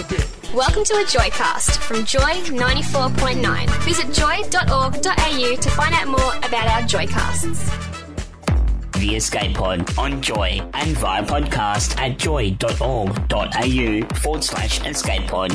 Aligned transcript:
Welcome 0.00 0.82
to 0.84 0.94
a 0.94 1.04
Joycast 1.04 1.76
from 1.76 2.06
Joy 2.06 2.20
94.9. 2.20 3.84
Visit 3.84 4.14
joy.org.au 4.14 5.56
to 5.56 5.70
find 5.70 5.94
out 5.94 6.06
more 6.08 6.36
about 6.38 6.66
our 6.68 6.80
Joycasts. 6.88 7.70
The 8.98 9.16
Escape 9.16 9.54
Pod 9.54 9.98
on 9.98 10.22
Joy 10.22 10.62
and 10.72 10.96
via 10.96 11.22
podcast 11.22 11.98
at 11.98 12.16
joy.org.au 12.18 14.08
forward 14.16 14.42
slash 14.42 14.86
escape 14.86 15.26
pod. 15.28 15.52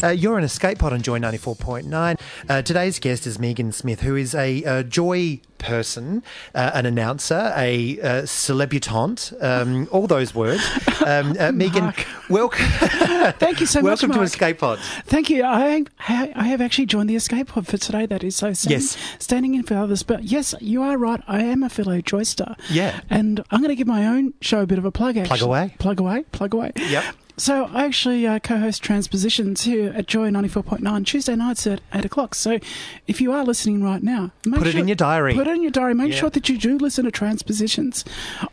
Uh, 0.00 0.08
you're 0.08 0.38
an 0.38 0.44
escape 0.44 0.78
pod 0.78 0.92
on 0.92 1.02
Joy 1.02 1.18
94.9. 1.18 2.20
Uh, 2.48 2.62
today's 2.62 3.00
guest 3.00 3.26
is 3.26 3.38
Megan 3.40 3.72
Smith, 3.72 4.00
who 4.02 4.14
is 4.14 4.32
a, 4.32 4.62
uh 4.64 4.82
Joy 4.84 5.40
person, 5.58 6.22
uh, 6.54 6.70
an 6.72 6.86
announcer, 6.86 7.52
a 7.56 8.00
uh, 8.00 8.24
celebutante, 8.24 9.32
um, 9.42 9.88
all 9.90 10.06
those 10.06 10.36
words. 10.36 10.62
Um, 11.04 11.36
uh, 11.36 11.50
Megan, 11.54 11.92
welcome. 12.30 12.64
Thank 13.40 13.58
you 13.58 13.66
so 13.66 13.80
much. 13.80 14.02
welcome 14.02 14.12
to 14.12 14.22
Escape 14.22 14.58
Pod. 14.58 14.78
Thank 15.06 15.30
you. 15.30 15.42
I 15.42 15.84
I 16.06 16.44
have 16.46 16.60
actually 16.60 16.86
joined 16.86 17.10
the 17.10 17.16
escape 17.16 17.48
pod 17.48 17.66
for 17.66 17.76
today. 17.76 18.06
That 18.06 18.22
is 18.22 18.36
so 18.36 18.52
sad. 18.52 18.70
Yes. 18.70 18.96
standing 19.18 19.56
in 19.56 19.64
for 19.64 19.74
others. 19.74 20.04
But 20.04 20.22
yes, 20.22 20.54
you 20.60 20.80
are 20.82 20.96
right. 20.96 21.20
I 21.26 21.42
am 21.42 21.64
a 21.64 21.68
fellow 21.68 22.00
joyster. 22.00 22.54
Yeah. 22.70 23.00
and 23.10 23.42
I'm 23.50 23.60
going 23.60 23.70
to 23.70 23.76
give 23.76 23.88
my 23.88 24.06
own 24.06 24.34
show 24.40 24.60
a 24.60 24.66
bit 24.66 24.78
of 24.78 24.84
a 24.84 24.92
plug. 24.92 25.16
Actually. 25.16 25.38
Plug 25.38 25.42
away. 25.42 25.74
Plug 25.80 25.98
away. 26.00 26.22
Plug 26.30 26.54
away. 26.54 26.72
Yep. 26.76 27.04
So 27.38 27.66
I 27.72 27.84
actually 27.84 28.26
uh, 28.26 28.40
co-host 28.40 28.82
Transpositions 28.82 29.62
here 29.62 29.92
at 29.94 30.08
Joy 30.08 30.28
94.9 30.30 31.06
Tuesday 31.06 31.36
nights 31.36 31.68
at 31.68 31.80
8 31.94 32.04
o'clock. 32.04 32.34
So 32.34 32.58
if 33.06 33.20
you 33.20 33.30
are 33.32 33.44
listening 33.44 33.80
right 33.82 34.02
now, 34.02 34.32
make 34.44 34.58
Put 34.58 34.66
it 34.66 34.72
sure- 34.72 34.80
in 34.80 34.88
your 34.88 34.96
diary. 34.96 35.34
Put 35.34 35.46
it 35.46 35.54
in 35.54 35.62
your 35.62 35.70
diary. 35.70 35.94
Make 35.94 36.10
Yeah. 36.12 36.18
sure 36.18 36.30
that 36.30 36.48
you 36.48 36.58
do 36.58 36.76
listen 36.78 37.04
to 37.04 37.12
Transpositions 37.12 38.04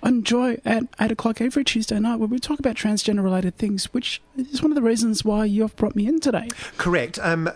on 0.03 0.23
Joy 0.23 0.59
at 0.65 0.83
8 0.99 1.11
o'clock 1.11 1.41
every 1.41 1.63
Tuesday 1.63 1.99
night 1.99 2.17
where 2.19 2.27
we 2.27 2.37
talk 2.37 2.59
about 2.59 2.75
transgender 2.75 3.23
related 3.23 3.57
things, 3.57 3.85
which 3.91 4.21
is 4.37 4.61
one 4.61 4.71
of 4.71 4.75
the 4.75 4.83
reasons 4.83 5.25
why 5.25 5.45
you've 5.45 5.75
brought 5.75 5.95
me 5.95 6.05
in 6.05 6.19
today. 6.19 6.47
Correct. 6.77 7.17
Um, 7.23 7.49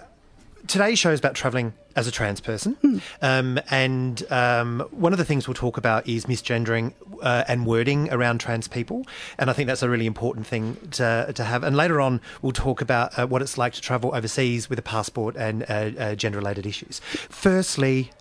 today's 0.70 1.00
show 1.00 1.12
is 1.12 1.20
about 1.20 1.34
travelling 1.34 1.74
as 1.96 2.08
a 2.08 2.12
trans 2.12 2.40
person. 2.40 2.76
Hmm. 2.76 2.98
Um, 3.22 3.60
and 3.70 4.32
um, 4.32 4.88
one 4.92 5.12
of 5.12 5.18
the 5.18 5.26
things 5.26 5.48
we'll 5.48 5.56
talk 5.56 5.78
about 5.78 6.08
is 6.08 6.26
misgendering 6.26 6.94
uh, 7.22 7.44
and 7.48 7.66
wording 7.66 8.12
around 8.14 8.40
trans 8.40 8.68
people. 8.68 9.06
And 9.38 9.50
I 9.50 9.54
think 9.54 9.68
that's 9.68 9.84
a 9.84 9.90
really 9.90 10.06
important 10.06 10.48
thing 10.48 10.78
to, 10.92 11.34
to 11.34 11.44
have. 11.44 11.64
And 11.64 11.76
later 11.76 12.00
on, 12.00 12.22
we'll 12.42 12.54
talk 12.54 12.80
about 12.82 13.18
uh, 13.18 13.28
what 13.28 13.42
it's 13.42 13.58
like 13.58 13.74
to 13.74 13.82
travel 13.82 14.16
overseas 14.16 14.70
with 14.70 14.80
a 14.80 14.84
passport 14.84 15.36
and 15.36 15.64
uh, 15.64 15.92
uh, 15.98 16.16
gender 16.16 16.38
related 16.38 16.66
issues. 16.66 17.02
Firstly, 17.30 18.12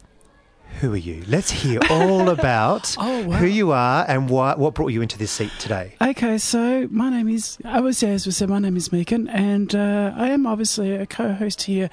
who 0.81 0.93
are 0.93 0.97
you? 0.97 1.25
Let's 1.27 1.51
hear 1.51 1.81
all 1.91 2.29
about 2.39 2.95
Oh, 2.99 3.27
wow. 3.27 3.37
who 3.37 3.47
you 3.47 3.73
are 3.73 4.05
and 4.09 4.29
why, 4.31 4.55
what 4.55 4.75
brought 4.75 4.89
you 4.93 5.03
into 5.03 5.19
this 5.19 5.31
seat 5.33 5.51
today. 5.59 5.95
Okay, 6.01 6.39
so 6.39 6.87
my 6.91 7.11
name 7.11 7.29
is, 7.29 7.59
I 7.65 7.81
was 7.81 8.03
as 8.03 8.27
we 8.27 8.33
said, 8.33 8.49
my 8.49 8.59
name 8.61 8.77
is 8.77 8.93
Megan, 8.93 9.29
and 9.29 9.75
uh, 9.75 10.13
I 10.17 10.29
am 10.29 10.47
obviously 10.47 10.93
a 10.95 11.07
co 11.07 11.33
host 11.33 11.63
here 11.63 11.91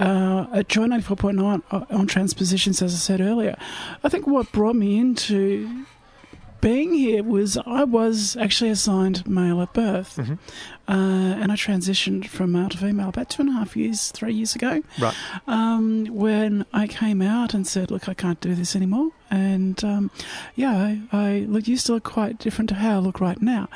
uh, 0.00 0.46
at 0.52 0.68
Joy 0.68 0.86
94.9 0.86 1.62
on- 1.70 1.86
on 1.90 2.06
Transpositions, 2.06 2.80
as 2.80 2.94
I 2.94 2.98
said 2.98 3.20
earlier. 3.20 3.56
I 4.02 4.08
think 4.08 4.26
what 4.26 4.50
brought 4.52 4.76
me 4.76 4.98
into 4.98 5.84
being 6.62 6.94
here 6.94 7.22
was 7.22 7.58
I 7.66 7.84
was 7.84 8.36
actually 8.38 8.70
assigned 8.70 9.26
male 9.26 9.60
at 9.60 9.74
birth, 9.74 10.16
Mm-hmm. 10.16 10.34
uh, 10.88 11.34
and 11.42 11.52
I 11.52 11.56
transitioned 11.56 12.26
from 12.28 12.52
male 12.52 12.70
to 12.70 12.78
female 12.78 13.10
about 13.10 13.28
two 13.28 13.42
and 13.42 13.50
a 13.50 13.52
half 13.52 13.76
years, 13.76 14.10
three 14.12 14.32
years 14.32 14.54
ago 14.54 14.82
Right. 14.98 15.14
um, 15.46 16.06
when 16.06 16.64
I 16.72 16.86
came 16.86 17.20
out 17.20 17.52
and 17.52 17.66
said, 17.66 17.90
"Look, 17.90 18.08
I 18.08 18.14
can't 18.14 18.40
do 18.40 18.54
this 18.54 18.74
anymore," 18.74 19.10
and 19.30 19.82
um, 19.84 20.10
yeah, 20.54 20.72
I, 20.72 21.00
I 21.12 21.38
look 21.48 21.68
used 21.68 21.86
to 21.86 21.92
look 21.94 22.04
quite 22.04 22.38
different 22.38 22.68
to 22.70 22.76
how 22.76 22.96
I 22.96 22.98
look 23.00 23.20
right 23.20 23.40
now. 23.42 23.68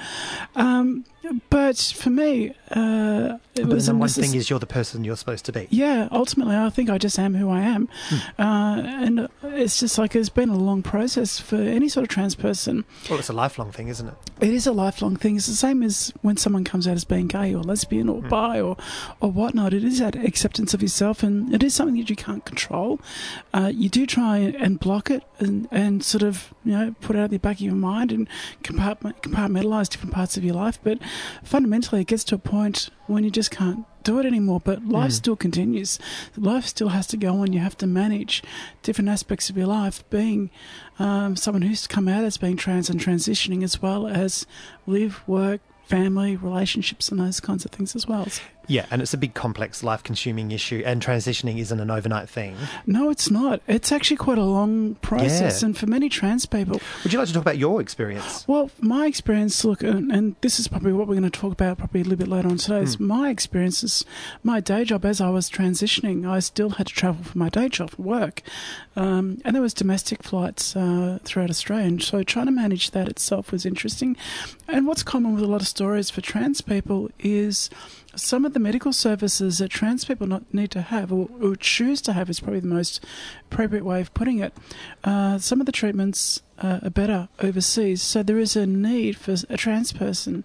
Um, 0.55 1.05
but 1.51 1.77
for 1.79 2.11
me, 2.11 2.51
uh, 2.71 3.39
But 3.55 3.67
was 3.67 3.87
the 3.87 3.95
one 3.95 4.09
thing 4.09 4.35
is 4.35 4.49
you're 4.51 4.59
the 4.59 4.67
person 4.67 5.05
you're 5.05 5.17
supposed 5.17 5.45
to 5.47 5.53
be. 5.53 5.67
yeah, 5.71 6.09
ultimately, 6.13 6.57
I 6.57 6.71
think 6.71 6.91
I 6.91 6.99
just 6.99 7.19
am 7.19 7.35
who 7.35 7.49
I 7.51 7.61
am. 7.61 7.89
Hmm. 8.09 8.41
Uh, 8.41 8.77
and 8.83 9.29
it's 9.45 9.81
just 9.81 9.99
like 9.99 10.15
it's 10.17 10.29
been 10.29 10.49
a 10.51 10.57
long 10.59 10.83
process 10.83 11.39
for 11.39 11.57
any 11.57 11.89
sort 11.89 12.05
of 12.05 12.09
trans 12.09 12.35
person. 12.35 12.85
Well, 13.09 13.19
it's 13.19 13.29
a 13.29 13.33
lifelong 13.33 13.73
thing, 13.73 13.89
isn't 13.89 14.09
it? 14.09 14.15
It 14.39 14.51
is 14.51 14.67
a 14.67 14.73
lifelong 14.73 15.17
thing. 15.17 15.37
It's 15.37 15.47
the 15.47 15.55
same 15.55 15.83
as 15.83 16.13
when 16.21 16.37
someone 16.37 16.63
comes 16.63 16.87
out 16.87 16.95
as 16.95 17.05
being 17.05 17.27
gay 17.27 17.55
or 17.55 17.63
lesbian 17.63 18.11
or 18.11 18.21
bi 18.21 18.61
or, 18.61 18.77
or 19.21 19.33
whatnot. 19.33 19.73
It 19.73 19.83
is 19.83 19.99
that 20.01 20.15
acceptance 20.15 20.75
of 20.75 20.83
yourself, 20.83 21.23
and 21.23 21.55
it 21.55 21.63
is 21.63 21.75
something 21.75 21.97
that 21.97 22.11
you 22.11 22.17
can't 22.17 22.45
control. 22.45 23.01
Uh, 23.55 23.73
you 23.75 23.89
do 23.89 24.05
try 24.05 24.37
and 24.37 24.79
block 24.79 25.11
it 25.11 25.23
and, 25.39 25.69
and 25.71 26.05
sort 26.05 26.23
of 26.23 26.53
you 26.65 26.73
know 26.73 26.95
put 27.01 27.17
it 27.17 27.21
out 27.21 27.27
of 27.27 27.31
the 27.31 27.39
back 27.39 27.57
of 27.57 27.63
your 27.63 27.75
mind 27.75 28.13
and 28.13 28.29
compartmentalize 28.63 29.89
different 29.89 30.13
parts 30.13 30.37
of 30.37 30.45
your 30.45 30.55
life. 30.55 30.79
But 30.83 30.99
fundamentally, 31.43 32.03
it 32.03 32.09
gets 32.09 32.25
to 32.25 32.35
a 32.35 32.39
point 32.39 32.91
when 33.07 33.25
you 33.25 33.31
just 33.31 33.51
can't 33.51 33.87
do 34.07 34.19
it 34.21 34.27
anymore. 34.27 34.61
But 34.63 34.87
life 34.87 35.13
still 35.13 35.37
continues. 35.37 35.99
Life 36.37 36.67
still 36.67 36.91
has 36.91 37.07
to 37.09 37.17
go 37.17 37.41
on. 37.41 37.53
You 37.53 37.61
have 37.61 37.77
to 37.79 37.87
manage 37.87 38.43
different 38.83 39.11
aspects 39.11 39.51
of 39.51 39.57
your 39.57 39.67
life, 39.67 40.09
being 40.11 40.51
um, 40.99 41.37
someone 41.37 41.63
who's 41.63 41.87
come 41.87 42.09
out 42.09 42.25
as 42.25 42.37
being 42.37 42.57
trans 42.57 42.89
and 42.89 43.01
transitioning, 43.01 43.63
as 43.63 43.83
well 43.83 44.07
as 44.07 44.47
live, 44.87 45.23
work, 45.27 45.61
family, 45.87 46.37
relationships, 46.37 47.11
and 47.11 47.21
those 47.21 47.41
kinds 47.41 47.65
of 47.65 47.71
things 47.71 47.95
as 47.97 48.07
well. 48.07 48.27
Yeah, 48.69 48.87
and 48.91 49.01
it's 49.01 49.15
a 49.15 49.19
big, 49.19 49.35
complex, 49.35 49.83
life 49.83 50.03
consuming 50.03 50.51
issue, 50.51 50.83
and 50.85 51.01
transitioning 51.03 51.59
isn't 51.59 51.79
an 51.79 51.91
overnight 51.91 52.29
thing. 52.29 52.57
no, 52.87 53.11
it's 53.11 53.31
not. 53.31 53.61
It's 53.69 53.93
actually 53.93 54.17
quite 54.17 54.39
a 54.39 54.45
long 54.45 54.97
process, 54.97 55.63
Yeah. 55.63 55.67
and 55.67 55.79
for 55.79 55.87
many 55.87 56.09
trans 56.09 56.47
people, 56.47 56.81
Would 57.05 57.13
you 57.13 57.19
like 57.19 57.29
to 57.29 57.35
talk 57.35 57.43
about 57.43 57.59
your 57.59 57.81
experience? 57.81 58.45
Well, 58.49 58.71
my 58.81 59.07
experience, 59.07 59.65
look, 59.65 59.83
and, 59.83 60.11
and 60.11 60.35
this 60.41 60.59
is 60.59 60.69
probably 60.69 60.93
what 60.93 61.07
we're 61.07 61.15
going 61.15 61.31
to 61.31 61.41
talk 61.41 61.53
about 61.53 61.79
probably 61.79 62.01
a 62.01 62.05
little 62.05 62.19
bit 62.19 62.29
later 62.29 62.49
on 62.49 62.57
today, 62.57 62.81
is 62.83 62.99
my 62.99 63.31
experiences, 63.31 64.05
my 64.43 64.61
day 64.61 64.85
job 64.85 65.05
as 65.05 65.21
I 65.21 65.31
was 65.31 65.49
transitioning, 65.49 66.29
I 66.29 66.41
still 66.41 66.71
had 66.71 66.89
to 66.89 66.95
travel 66.95 67.25
for 67.25 67.39
my 67.39 67.49
day 67.49 67.69
job 67.69 67.91
for 67.91 68.03
work. 68.03 68.43
Um, 68.97 69.41
and 69.45 69.55
there 69.55 69.63
was 69.63 69.75
domestic 69.75 70.23
flights 70.23 70.75
uh, 70.75 71.19
throughout 71.25 71.51
Australia, 71.51 71.87
and 71.87 72.03
so 72.03 72.23
trying 72.23 72.47
to 72.47 72.53
manage 72.53 72.93
that 72.93 73.09
itself 73.09 73.53
was 73.53 73.67
interesting. 73.67 74.17
And 74.67 74.87
what's 74.87 75.03
common 75.03 75.35
with 75.35 75.45
a 75.45 75.47
lot 75.47 75.61
of 75.61 75.69
stories 75.69 76.11
for 76.11 76.21
trans 76.23 76.61
people 76.63 77.11
is 77.19 77.69
some 78.17 78.45
of 78.45 78.53
the 78.55 78.59
medical 78.61 78.93
services 78.93 79.59
that 79.59 79.69
trans 79.71 80.05
people 80.05 80.27
not 80.27 80.43
need 80.53 80.71
to 80.73 80.81
have 80.83 81.13
or, 81.13 81.29
or 81.41 81.55
choose 81.57 82.01
to 82.03 82.13
have 82.13 82.29
is 82.29 82.41
probably 82.41 82.61
the 82.61 82.67
most 82.67 83.05
appropriate 83.51 83.85
way 83.85 84.01
of 84.01 84.13
putting 84.15 84.39
it. 84.39 84.53
Uh, 85.05 85.39
some 85.39 85.61
of 85.61 85.67
the 85.67 85.73
treatments 85.73 86.43
uh, 86.59 86.81
are 86.83 86.91
better 86.91 87.29
overseas, 87.41 88.03
so 88.03 88.23
there 88.23 88.39
is 88.39 88.57
a 88.57 88.67
need 88.67 89.17
for 89.17 89.37
a 89.49 89.57
trans 89.57 89.93
person 89.93 90.45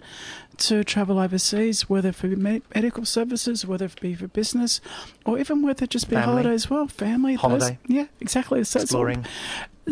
to 0.57 0.83
travel 0.83 1.17
overseas, 1.17 1.89
whether 1.89 2.11
for 2.11 2.27
me- 2.27 2.61
medical 2.75 3.05
services, 3.05 3.65
whether 3.65 3.85
it 3.85 3.99
be 4.01 4.13
for 4.13 4.27
business, 4.27 4.79
or 5.25 5.39
even 5.39 5.63
whether 5.63 5.85
it 5.85 5.89
just 5.89 6.09
be 6.09 6.15
Family. 6.15 6.25
holiday 6.43 6.53
as 6.53 6.69
well. 6.69 6.87
Family, 6.87 7.33
those- 7.33 7.41
Holiday. 7.41 7.79
yeah, 7.87 8.05
exactly. 8.19 8.63
So, 8.63 8.81
Exploring, 8.81 9.25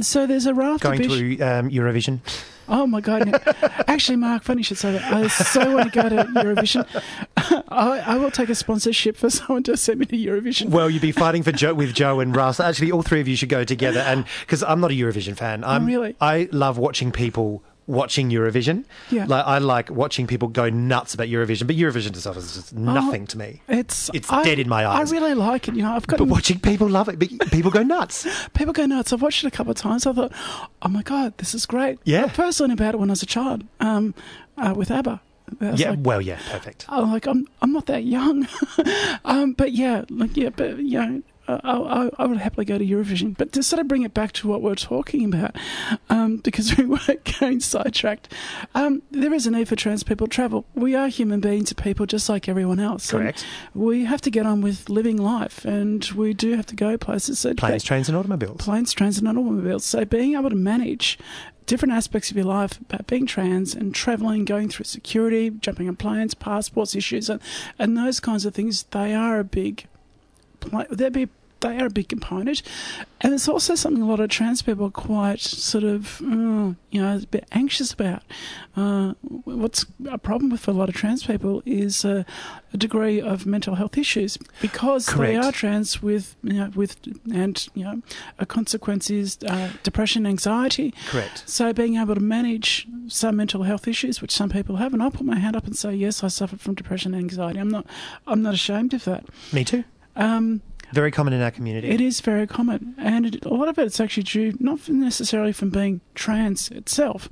so 0.02 0.28
there's 0.28 0.46
a 0.46 0.54
raft 0.54 0.84
going 0.84 1.02
to 1.02 1.40
um, 1.42 1.70
Eurovision. 1.72 2.20
Oh 2.70 2.86
my 2.86 3.02
god! 3.02 3.42
Actually, 3.88 4.18
Mark, 4.18 4.44
funny 4.44 4.60
you 4.60 4.64
should 4.64 4.78
say 4.78 4.92
that. 4.92 5.12
I 5.12 5.28
so 5.28 5.76
want 5.76 5.92
to 5.92 6.02
go 6.02 6.08
to 6.10 6.16
Eurovision. 6.26 6.86
I, 7.70 8.00
I 8.00 8.18
will 8.18 8.32
take 8.32 8.50
a 8.50 8.56
sponsorship 8.56 9.18
for 9.18 9.30
someone 9.30 9.64
to 9.64 9.76
send 9.76 10.00
me 10.00 10.06
to 10.08 10.16
Eurovision. 10.16 10.70
Well, 10.70 10.90
you'd 10.90 11.02
be 11.02 11.12
fighting 11.12 11.44
for 11.44 11.52
Joe 11.52 11.74
with 11.74 11.94
Joe 11.94 12.20
and 12.20 12.36
Russ. 12.36 12.60
Actually, 12.60 12.92
all 12.92 13.02
three 13.02 13.22
of 13.22 13.28
you 13.28 13.36
should 13.36 13.50
go 13.50 13.64
together, 13.64 14.00
and 14.02 14.26
because 14.42 14.64
I'm 14.64 14.80
not 14.80 14.92
a 14.92 14.94
Eurovision 14.94 15.36
fan, 15.36 15.64
I'm 15.64 15.84
Oh, 15.84 15.88
really? 15.88 16.16
I 16.22 16.48
love 16.52 16.78
watching 16.78 17.12
people 17.12 17.64
watching 17.90 18.30
Eurovision. 18.30 18.86
Yeah. 19.10 19.26
like 19.26 19.44
I 19.46 19.58
like 19.58 19.90
watching 19.90 20.28
people 20.28 20.48
go 20.48 20.70
nuts 20.70 21.14
about 21.16 21.28
Eurovision, 21.28 21.66
but 21.68 21.76
Eurovision 21.76 22.10
itself 22.10 22.38
is 22.38 22.54
just 22.54 22.74
nothing 22.74 23.26
to 23.28 23.38
me. 23.38 23.62
It's 23.68 24.10
It's 24.14 24.32
I- 24.32 24.44
dead 24.44 24.60
in 24.60 24.70
my 24.70 24.86
eyes. 24.86 25.12
I 25.12 25.16
really 25.16 25.34
like 25.34 25.68
it. 25.68 25.76
You 25.76 25.82
know, 25.82 25.94
I've 25.94 26.06
got 26.08 26.20
But 26.20 26.28
watching 26.28 26.60
people 26.60 26.88
love 26.88 27.10
it, 27.10 27.18
but 27.20 27.30
people 27.52 27.72
go 27.72 27.82
nuts. 27.84 28.28
people 28.54 28.74
go 28.74 28.86
nuts. 28.86 29.12
I've 29.12 29.22
watched 29.24 29.44
it 29.44 29.48
a 29.48 29.52
couple 29.52 29.72
of 29.72 29.78
times. 29.78 30.06
I 30.06 30.14
thought, 30.14 30.32
oh 30.84 30.88
my 30.90 31.02
god, 31.02 31.38
this 31.40 31.54
is 31.56 31.66
great. 31.66 31.98
Yeah. 32.04 32.26
I 32.26 32.30
first 32.30 32.60
learned 32.60 32.74
about 32.74 32.94
it 32.94 33.00
when 33.00 33.10
I 33.10 33.14
was 33.14 33.24
a 33.24 33.26
child 33.26 33.64
um, 33.80 34.14
uh, 34.58 34.74
with 34.78 34.92
ABBA. 34.92 35.20
Yeah, 35.62 35.90
like, 35.90 36.00
well, 36.04 36.22
yeah, 36.22 36.38
perfect. 36.52 36.86
I'm 36.90 37.12
like, 37.12 37.26
I'm 37.26 37.48
I'm 37.64 37.74
not 37.74 37.88
that 37.88 38.04
young, 38.04 38.48
um, 39.26 39.54
but 39.54 39.72
yeah, 39.72 40.06
like 40.12 40.38
yeah, 40.38 40.50
but 40.50 40.78
you 40.78 41.24
I, 41.64 41.78
I, 42.06 42.10
I 42.20 42.26
would 42.26 42.38
happily 42.38 42.66
go 42.66 42.78
to 42.78 42.86
Eurovision. 42.86 43.38
But 43.38 43.52
to 43.54 43.64
sort 43.64 43.80
of 43.80 43.88
bring 43.88 44.04
it 44.04 44.14
back 44.14 44.32
to 44.34 44.48
what 44.48 44.62
we're 44.62 44.76
talking 44.76 45.26
about, 45.26 45.56
um, 46.10 46.38
because 46.44 46.78
we 46.78 46.86
were 46.86 47.00
getting 47.24 47.60
sidetracked, 47.60 48.34
um, 48.76 49.02
there 49.12 49.34
is 49.34 49.48
a 49.48 49.52
need 49.52 49.68
for 49.68 49.76
trans 49.76 50.04
people 50.04 50.28
to 50.28 50.32
travel. 50.32 50.66
We 50.76 50.96
are 50.96 51.08
human 51.08 51.40
beings, 51.40 51.72
people 51.74 52.06
just 52.06 52.30
like 52.30 52.48
everyone 52.48 52.80
else. 52.80 53.10
Correct. 53.12 53.46
we 53.74 54.06
have 54.06 54.22
to 54.22 54.30
get 54.32 54.46
on 54.46 54.62
with 54.62 54.90
living 54.90 55.18
life, 55.18 55.66
and 55.66 56.04
we 56.12 56.34
do 56.34 56.56
have 56.56 56.66
to 56.68 56.76
go 56.76 56.98
places. 56.98 57.40
So 57.40 57.54
Planes, 57.54 57.84
trains, 57.84 58.10
and 58.10 58.18
automobiles. 58.18 58.58
planes, 58.62 58.94
trains, 58.94 59.18
and 59.18 59.28
automobiles. 59.28 59.86
So 59.86 60.06
being 60.06 60.36
able 60.36 60.50
to 60.50 60.56
manage 60.56 61.18
different 61.66 61.94
aspects 61.94 62.32
of 62.32 62.36
your 62.36 62.46
life 62.48 62.80
about 62.82 63.06
being 63.06 63.28
trans 63.28 63.76
and 63.76 63.94
traveling, 63.94 64.44
going 64.44 64.70
through 64.70 64.86
security, 64.86 65.52
jumping 65.52 65.88
on 65.88 65.96
planes, 65.96 66.34
passports 66.34 66.96
issues, 66.96 67.30
and, 67.30 67.40
and 67.78 67.96
those 67.96 68.20
kinds 68.20 68.44
of 68.46 68.56
things, 68.56 68.84
they 68.92 69.14
are 69.14 69.40
a 69.40 69.44
big, 69.44 69.86
they'd 70.90 71.14
be 71.14 71.30
they 71.62 71.78
are 71.80 71.88
a 71.88 71.90
big 71.90 72.10
component. 72.10 72.62
And 73.22 73.34
it's 73.34 73.48
also 73.48 73.76
something 73.76 74.02
a 74.02 74.06
lot 74.06 74.20
of 74.20 74.30
trans 74.30 74.62
people 74.62 74.86
are 74.86 74.92
quite 74.92 75.42
sort 75.42 75.84
of, 75.84 76.22
uh, 76.22 76.74
you 76.90 77.02
know, 77.02 77.18
a 77.18 77.26
bit 77.26 77.46
anxious 77.52 77.92
about. 77.92 78.24
Uh, 78.78 79.14
what's 79.44 79.86
a 80.10 80.18
problem 80.18 80.52
with 80.52 80.68
a 80.68 80.72
lot 80.72 80.88
of 80.88 80.96
trans 80.96 81.26
people 81.26 81.62
is 81.66 82.06
uh, 82.06 82.24
a 82.74 82.78
degree 82.78 83.20
of 83.20 83.46
mental 83.46 83.76
health 83.76 83.98
issues 83.98 84.38
because 84.62 85.06
they 85.08 85.36
are 85.36 85.52
trans 85.52 86.02
with, 86.02 86.38
you 86.44 86.54
know, 86.54 86.72
with, 86.76 86.96
and, 87.34 87.68
you 87.74 87.84
know, 87.84 88.02
a 88.38 88.46
consequence 88.46 89.10
is 89.10 89.38
uh, 89.46 89.70
depression, 89.84 90.26
anxiety. 90.26 90.94
Correct. 91.08 91.44
So 91.46 91.74
being 91.74 91.98
able 91.98 92.16
to 92.16 92.22
manage 92.22 92.88
some 93.08 93.36
mental 93.36 93.64
health 93.64 93.88
issues, 93.88 94.22
which 94.22 94.32
some 94.32 94.50
people 94.50 94.78
have, 94.78 94.94
and 94.94 95.04
I'll 95.04 95.12
put 95.12 95.26
my 95.26 95.40
hand 95.40 95.58
up 95.58 95.66
and 95.66 95.76
say, 95.76 95.94
yes, 95.94 96.24
I 96.24 96.30
suffered 96.30 96.62
from 96.62 96.76
depression 96.76 97.14
and 97.14 97.24
anxiety. 97.24 97.60
I'm 97.60 97.70
not, 97.70 97.86
I'm 98.28 98.42
not 98.42 98.54
ashamed 98.54 98.94
of 98.94 99.04
that. 99.04 99.26
Me 99.52 99.66
too. 99.66 99.84
Um, 100.16 100.62
Very 100.94 101.12
common 101.12 101.34
in 101.34 101.42
our 101.42 101.52
community. 101.52 101.90
it 101.90 102.02
is 102.02 102.20
very 102.22 102.48
common, 102.48 102.96
and 102.98 103.26
it, 103.36 103.46
a 103.46 103.54
lot 103.54 103.68
of 103.68 103.78
it's 103.78 104.00
actually 104.00 104.24
due 104.24 104.54
not 104.60 104.88
necessarily 104.90 105.52
from 105.54 105.70
being 105.70 106.02
trans 106.16 106.70
itself, 106.72 107.30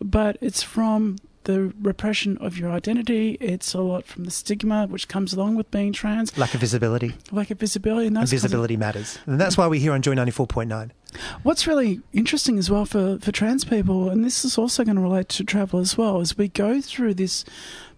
but 0.00 0.36
it's 0.40 0.62
from 0.62 1.16
the 1.44 1.72
repression 1.80 2.36
of 2.38 2.58
your 2.58 2.72
identity. 2.72 3.36
It's 3.40 3.72
a 3.72 3.80
lot 3.80 4.04
from 4.04 4.24
the 4.24 4.32
stigma 4.32 4.88
which 4.88 5.06
comes 5.06 5.32
along 5.32 5.54
with 5.54 5.70
being 5.70 5.92
trans, 5.92 6.36
Lack 6.36 6.54
of 6.54 6.60
visibility. 6.60 7.14
lack 7.30 7.52
of 7.52 7.60
visibility, 7.60 8.08
and 8.08 8.16
And 8.16 8.22
those 8.26 8.32
of- 8.32 8.42
visibility 8.42 8.76
matters. 8.76 9.18
And 9.26 9.40
that's 9.40 9.56
why 9.56 9.68
we're 9.68 9.78
here 9.80 9.92
on 9.92 10.02
Joy 10.02 10.14
94.9. 10.14 10.90
What's 11.44 11.66
really 11.68 12.00
interesting 12.12 12.58
as 12.58 12.68
well 12.68 12.84
for, 12.84 13.18
for 13.20 13.30
trans 13.30 13.64
people, 13.64 14.10
and 14.10 14.24
this 14.24 14.44
is 14.44 14.58
also 14.58 14.82
going 14.84 14.96
to 14.96 15.02
relate 15.02 15.28
to 15.30 15.44
travel 15.44 15.78
as 15.78 15.96
well, 15.96 16.20
is 16.20 16.36
we 16.36 16.48
go 16.48 16.80
through 16.80 17.14
this 17.14 17.44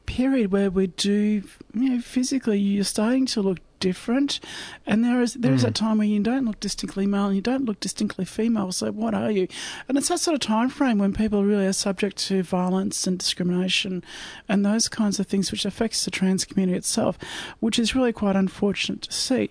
period 0.04 0.52
where 0.52 0.70
we 0.70 0.86
do, 0.88 1.42
you 1.74 1.88
know, 1.90 2.00
physically 2.00 2.58
you're 2.58 2.84
starting 2.84 3.26
to 3.26 3.40
look 3.42 3.58
different, 3.80 4.40
and 4.86 5.04
there 5.04 5.20
is 5.20 5.34
there 5.34 5.52
is 5.52 5.64
Mm. 5.64 5.68
a 5.68 5.70
time 5.70 5.98
where 5.98 6.06
you 6.06 6.20
don't 6.20 6.44
look 6.44 6.60
distinctly 6.60 7.06
male 7.06 7.26
and 7.26 7.36
you 7.36 7.42
don't 7.42 7.64
look 7.64 7.80
distinctly 7.80 8.24
female. 8.24 8.72
So 8.72 8.90
what 8.90 9.14
are 9.14 9.30
you? 9.30 9.48
And 9.88 9.96
it's 9.98 10.08
that 10.08 10.20
sort 10.20 10.34
of 10.34 10.40
time 10.40 10.68
frame 10.68 10.98
when 10.98 11.12
people 11.12 11.44
really 11.44 11.66
are 11.66 11.72
subject 11.72 12.16
to 12.28 12.42
violence 12.42 13.06
and 13.06 13.18
discrimination, 13.18 14.04
and 14.48 14.64
those 14.64 14.88
kinds 14.88 15.18
of 15.20 15.26
things, 15.26 15.50
which 15.50 15.64
affects 15.64 16.04
the 16.04 16.10
trans 16.10 16.44
community 16.44 16.76
itself, 16.78 17.18
which 17.60 17.78
is 17.78 17.94
really 17.94 18.12
quite 18.12 18.36
unfortunate 18.36 19.02
to 19.02 19.12
see, 19.12 19.50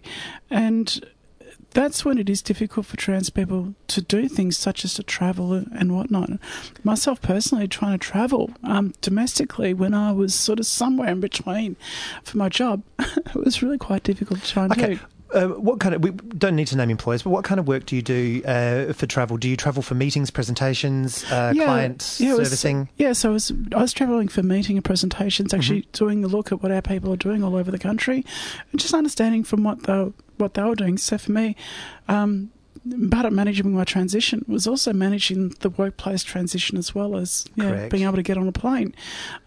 and 0.49 1.05
that's 1.77 2.03
when 2.03 2.17
it 2.17 2.27
is 2.27 2.41
difficult 2.41 2.87
for 2.87 2.97
trans 2.97 3.29
people 3.29 3.75
to 3.87 4.01
do 4.01 4.27
things 4.27 4.57
such 4.57 4.83
as 4.83 4.95
to 4.95 5.03
travel 5.03 5.53
and 5.53 5.95
whatnot. 5.95 6.31
Myself 6.83 7.21
personally, 7.21 7.67
trying 7.67 7.99
to 7.99 8.03
travel 8.03 8.49
um, 8.63 8.95
domestically 9.01 9.75
when 9.75 9.93
I 9.93 10.11
was 10.11 10.33
sort 10.33 10.59
of 10.59 10.65
somewhere 10.65 11.09
in 11.09 11.19
between 11.19 11.75
for 12.23 12.35
my 12.39 12.49
job, 12.49 12.81
it 12.99 13.35
was 13.35 13.61
really 13.61 13.77
quite 13.77 14.01
difficult 14.01 14.41
to 14.41 14.47
try 14.49 14.63
and 14.63 14.71
Okay. 14.71 14.95
do. 14.95 14.99
Uh, 15.37 15.47
what 15.49 15.79
kind 15.79 15.93
of, 15.95 16.03
we 16.03 16.11
don't 16.37 16.55
need 16.55 16.67
to 16.67 16.75
name 16.75 16.89
employers, 16.89 17.21
but 17.23 17.29
what 17.29 17.43
kind 17.43 17.59
of 17.59 17.67
work 17.67 17.85
do 17.85 17.95
you 17.95 18.01
do 18.01 18.41
uh, 18.45 18.91
for 18.93 19.05
travel? 19.05 19.37
Do 19.37 19.47
you 19.47 19.55
travel 19.57 19.81
for 19.83 19.93
meetings, 19.95 20.31
presentations, 20.31 21.23
uh, 21.31 21.53
yeah, 21.55 21.77
it 21.83 21.93
was- 21.97 22.03
servicing? 22.17 22.89
yeah, 22.97 23.13
so 23.13 23.29
I 23.29 23.33
was 23.33 23.51
I 23.75 23.81
was 23.81 23.93
travelling 23.93 24.27
for 24.27 24.41
meeting 24.43 24.77
and 24.77 24.83
presentations, 24.83 25.53
actually 25.53 25.81
Mm-hmm. 25.83 25.91
doing 26.05 26.23
a 26.23 26.27
look 26.27 26.51
at 26.51 26.63
what 26.63 26.71
our 26.71 26.81
people 26.81 27.13
are 27.13 27.17
doing 27.17 27.43
all 27.43 27.55
over 27.55 27.69
the 27.71 27.79
country, 27.79 28.25
and 28.71 28.79
just 28.81 28.93
understanding 28.93 29.43
from 29.43 29.63
what 29.63 29.83
they 29.83 30.11
what 30.37 30.53
they 30.55 30.63
were 30.63 30.75
doing. 30.75 30.97
So 30.97 31.17
for 31.17 31.31
me, 31.31 31.55
um, 32.07 32.51
part 33.11 33.25
of 33.25 33.33
managing 33.33 33.73
my 33.73 33.83
transition 33.83 34.43
was 34.47 34.67
also 34.67 34.93
managing 34.93 35.49
the 35.59 35.69
workplace 35.69 36.23
transition 36.23 36.77
as 36.77 36.93
well 36.93 37.15
as 37.15 37.45
yeah, 37.55 37.87
being 37.87 38.03
able 38.03 38.15
to 38.15 38.23
get 38.23 38.37
on 38.37 38.47
a 38.47 38.51
plane. 38.51 38.93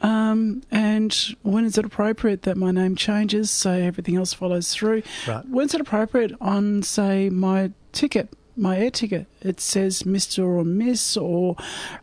Um, 0.03 0.63
and 0.71 1.17
when 1.43 1.65
is 1.65 1.79
it 1.79 1.85
appropriate 1.85 2.43
that 2.43 2.57
my 2.57 2.71
name 2.71 2.97
changes 2.97 3.51
so 3.51 3.71
everything 3.73 4.17
else 4.17 4.33
follows 4.33 4.73
through? 4.75 5.03
Right. 5.27 5.45
When's 5.47 5.75
it 5.75 5.81
appropriate 5.81 6.33
on, 6.41 6.83
say, 6.83 7.31
my 7.31 7.73
ticket, 7.93 8.29
my 8.61 8.79
air 8.79 8.91
ticket? 8.91 9.27
It 9.43 9.61
says 9.61 10.03
Mr. 10.03 10.45
or 10.45 10.65
Miss 10.65 11.17
or, 11.17 11.57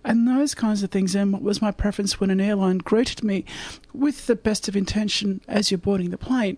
and 0.04 0.28
those 0.28 0.56
kinds 0.56 0.84
of 0.84 0.90
things. 0.92 1.16
And 1.16 1.32
what 1.32 1.42
was 1.42 1.62
my 1.62 1.72
preference 1.72 2.20
when 2.20 2.30
an 2.32 2.42
airline 2.42 2.80
greeted 2.80 3.24
me 3.24 3.46
with 3.94 4.28
the 4.28 4.36
best 4.36 4.68
of 4.68 4.76
intention 4.76 5.42
as 5.48 5.70
you're 5.72 5.78
boarding 5.78 6.10
the 6.10 6.18
plane? 6.18 6.58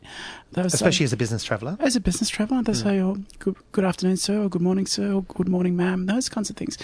Would 0.55 0.71
say- 0.71 0.75
Especially 0.77 1.03
as 1.03 1.13
a 1.13 1.17
business 1.17 1.43
traveller. 1.43 1.77
as 1.79 1.95
a 1.95 1.99
business 1.99 2.29
traveller, 2.29 2.63
they 2.63 2.73
say, 2.73 2.99
"Oh, 2.99 3.17
good, 3.37 3.55
good 3.71 3.85
afternoon, 3.85 4.17
sir," 4.17 4.41
or 4.43 4.49
"Good 4.49 4.63
morning, 4.63 4.87
sir," 4.87 5.11
or 5.11 5.21
"Good 5.23 5.47
morning, 5.47 5.75
ma'am." 5.75 6.07
Those 6.07 6.27
kinds 6.27 6.49
of 6.49 6.55
things. 6.57 6.75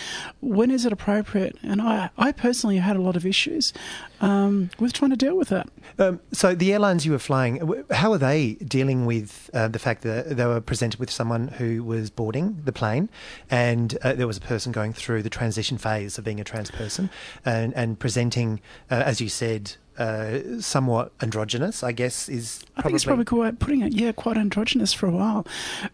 When 0.42 0.70
is 0.70 0.86
it 0.86 0.92
appropriate? 0.94 1.58
And 1.64 1.82
I, 1.82 2.10
I 2.18 2.32
personally 2.32 2.78
had 2.78 2.96
a 2.96 3.02
lot 3.02 3.16
of 3.16 3.26
issues 3.26 3.74
um, 4.22 4.70
with 4.80 4.94
trying 4.94 5.10
to 5.12 5.18
deal 5.18 5.36
with 5.36 5.50
that. 5.50 5.68
Um, 5.98 6.20
so 6.32 6.54
the 6.54 6.74
airlines 6.74 7.06
you 7.08 7.12
were 7.12 7.20
flying, 7.20 7.84
how 7.92 8.12
are 8.12 8.18
they 8.20 8.54
dealing 8.56 9.06
with 9.08 9.50
uh, 9.54 9.68
the 9.68 9.80
fact 9.80 10.04
that 10.04 10.38
they 10.38 10.46
were 10.46 10.62
presented 10.62 11.00
with 11.00 11.10
someone 11.10 11.48
who 11.48 11.84
was 11.84 12.10
boarding 12.12 12.62
the 12.66 12.72
plane, 12.72 13.05
and 13.50 13.98
uh, 14.02 14.14
there 14.14 14.28
was 14.28 14.38
a 14.38 14.42
person 14.42 14.72
going 14.72 14.94
through 14.94 15.24
the 15.24 15.30
transition 15.30 15.78
phase 15.78 16.18
of 16.18 16.24
being 16.24 16.40
a 16.40 16.44
trans 16.44 16.72
person, 16.72 17.10
and, 17.46 17.74
and 17.76 18.00
presenting, 18.00 18.60
uh, 18.92 18.96
as 18.96 19.22
you 19.22 19.30
said, 19.30 19.74
uh, 19.98 20.60
somewhat 20.60 21.14
androgynous, 21.22 21.82
I 21.82 21.94
guess, 21.94 22.28
is 22.28 22.66
I 22.76 22.82
think 22.82 22.96
it's 22.96 23.06
probably 23.06 23.24
quite 23.24 23.60
putting 23.60 23.82
it, 23.82 23.94
yeah, 23.94 24.12
quite 24.12 24.38
androgynous 24.38 24.92
for 24.92 25.08
a 25.08 25.12
while. 25.12 25.48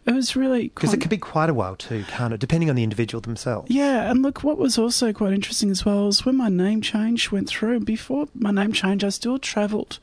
It 0.07 0.13
was 0.13 0.35
really 0.35 0.69
because 0.69 0.89
quite- 0.89 0.97
it 0.97 1.01
can 1.01 1.09
be 1.09 1.17
quite 1.19 1.49
a 1.51 1.53
while 1.53 1.75
too, 1.75 2.03
can't 2.07 2.33
it? 2.33 2.39
Depending 2.39 2.69
on 2.69 2.75
the 2.75 2.83
individual 2.83 3.21
themselves. 3.21 3.69
Yeah, 3.69 4.09
and 4.09 4.23
look, 4.23 4.43
what 4.43 4.57
was 4.57 4.79
also 4.79 5.13
quite 5.13 5.33
interesting 5.33 5.69
as 5.69 5.85
well 5.85 6.07
is 6.07 6.25
when 6.25 6.35
my 6.35 6.49
name 6.49 6.81
change 6.81 7.31
went 7.31 7.47
through. 7.47 7.81
Before 7.81 8.27
my 8.33 8.49
name 8.49 8.73
change, 8.73 9.03
I 9.03 9.09
still 9.09 9.37
travelled 9.37 9.99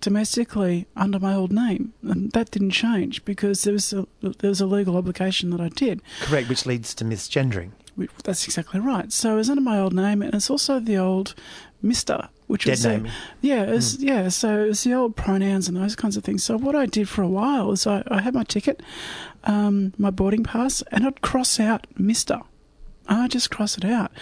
domestically 0.00 0.86
under 0.96 1.18
my 1.18 1.34
old 1.34 1.52
name, 1.52 1.92
and 2.02 2.32
that 2.32 2.50
didn't 2.50 2.70
change 2.70 3.24
because 3.24 3.62
there 3.64 3.72
was 3.72 3.92
a 3.92 4.06
there 4.20 4.48
was 4.50 4.60
a 4.60 4.66
legal 4.66 4.96
obligation 4.96 5.50
that 5.50 5.60
I 5.60 5.68
did. 5.68 6.00
Correct, 6.20 6.48
which 6.48 6.66
leads 6.66 6.94
to 6.94 7.04
misgendering. 7.04 7.72
That's 8.24 8.46
exactly 8.46 8.80
right. 8.80 9.12
So 9.12 9.34
it 9.34 9.36
was 9.36 9.50
under 9.50 9.62
my 9.62 9.78
old 9.78 9.92
name, 9.92 10.22
and 10.22 10.34
it's 10.34 10.48
also 10.48 10.80
the 10.80 10.96
old 10.96 11.34
Mister, 11.82 12.28
which 12.46 12.64
Dead 12.64 12.72
was 12.72 12.86
uh, 12.86 12.90
naming. 12.90 13.12
yeah, 13.42 13.62
it's, 13.64 13.98
yeah. 13.98 14.28
So 14.28 14.64
it's 14.64 14.84
the 14.84 14.94
old 14.94 15.16
pronouns 15.16 15.68
and 15.68 15.76
those 15.76 15.96
kinds 15.96 16.16
of 16.16 16.24
things. 16.24 16.42
So 16.42 16.56
what 16.56 16.74
I 16.74 16.86
did 16.86 17.08
for 17.08 17.22
a 17.22 17.28
while 17.28 17.72
is 17.72 17.86
I, 17.86 18.02
I 18.08 18.22
had 18.22 18.34
my 18.34 18.44
ticket, 18.44 18.82
um, 19.44 19.92
my 19.98 20.10
boarding 20.10 20.44
pass, 20.44 20.82
and 20.90 21.06
I'd 21.06 21.20
cross 21.20 21.60
out 21.60 21.86
Mister. 21.98 22.40
I 23.06 23.28
just 23.28 23.50
cross 23.50 23.76
it 23.76 23.84
out, 23.84 24.12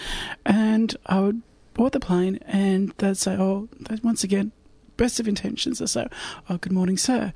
and 0.45 0.95
I 1.05 1.19
would 1.21 1.41
board 1.73 1.93
the 1.93 1.99
plane, 1.99 2.39
and 2.47 2.93
they'd 2.97 3.17
say, 3.17 3.37
"Oh, 3.37 3.69
once 4.03 4.23
again." 4.23 4.51
Best 4.99 5.19
of 5.19 5.27
intentions. 5.27 5.79
They 5.79 5.85
say, 5.85 6.07
"Oh, 6.49 6.57
good 6.57 6.73
morning, 6.73 6.97
sir." 6.97 7.33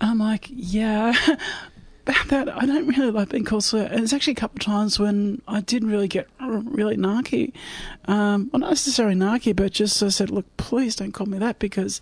I'm 0.00 0.18
like, 0.18 0.48
"Yeah, 0.50 1.14
about 2.06 2.28
that, 2.28 2.48
I 2.54 2.66
don't 2.66 2.86
really 2.88 3.10
like 3.10 3.30
being 3.30 3.44
called 3.44 3.64
sir. 3.64 3.88
And 3.90 4.00
it's 4.00 4.12
actually 4.12 4.32
a 4.32 4.36
couple 4.36 4.56
of 4.56 4.64
times 4.64 4.98
when 4.98 5.40
I 5.48 5.60
did 5.60 5.84
really 5.84 6.08
get 6.08 6.28
really 6.40 6.96
narky. 6.96 7.52
Um, 8.06 8.50
well, 8.52 8.60
not 8.60 8.70
necessarily 8.70 9.14
narky, 9.14 9.54
but 9.54 9.72
just 9.72 10.02
I 10.02 10.08
said, 10.08 10.30
look, 10.30 10.44
please 10.56 10.96
don't 10.96 11.12
call 11.12 11.26
me 11.26 11.38
that 11.38 11.58
because 11.58 12.00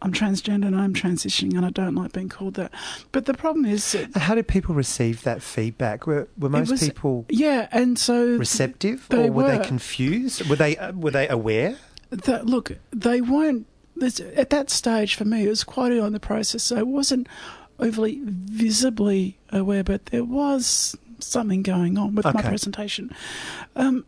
I'm 0.00 0.12
transgender 0.12 0.66
and 0.66 0.76
I'm 0.76 0.94
transitioning 0.94 1.56
and 1.56 1.64
I 1.64 1.70
don't 1.70 1.94
like 1.94 2.12
being 2.12 2.28
called 2.28 2.54
that. 2.54 2.72
But 3.12 3.26
the 3.26 3.34
problem 3.34 3.64
is, 3.64 3.96
How 4.14 4.34
did 4.34 4.48
people 4.48 4.74
receive 4.74 5.22
that 5.22 5.42
feedback? 5.42 6.06
Were, 6.06 6.28
were 6.38 6.48
most 6.48 6.70
was- 6.70 6.80
people 6.80 7.26
yeah, 7.28 7.68
and 7.72 7.98
so 7.98 8.36
receptive, 8.36 9.06
or 9.12 9.30
were, 9.30 9.48
they 9.48 9.64
confused? 9.64 10.48
Were 10.48 10.56
they 10.56 10.76
uh, 10.76 10.92
were 10.92 11.10
they 11.10 11.28
aware? 11.28 11.76
that 12.10 12.46
look, 12.46 12.72
they 12.92 13.20
weren't. 13.20 13.66
There's- 13.96 14.20
At 14.36 14.50
that 14.50 14.70
stage, 14.70 15.14
for 15.14 15.24
me, 15.24 15.44
it 15.46 15.48
was 15.48 15.64
quite 15.64 15.92
early 15.92 16.06
in 16.06 16.12
the 16.12 16.20
process, 16.20 16.62
so 16.62 16.76
it 16.76 16.86
wasn't 16.86 17.28
overly 17.78 18.20
visibly 18.24 19.38
aware, 19.52 19.82
but 19.84 20.06
there 20.06 20.24
was 20.24 20.96
something 21.20 21.62
going 21.62 21.96
on 21.98 22.14
with 22.14 22.24
my 22.24 22.42
presentation. 22.42 23.10
Um, 23.76 24.04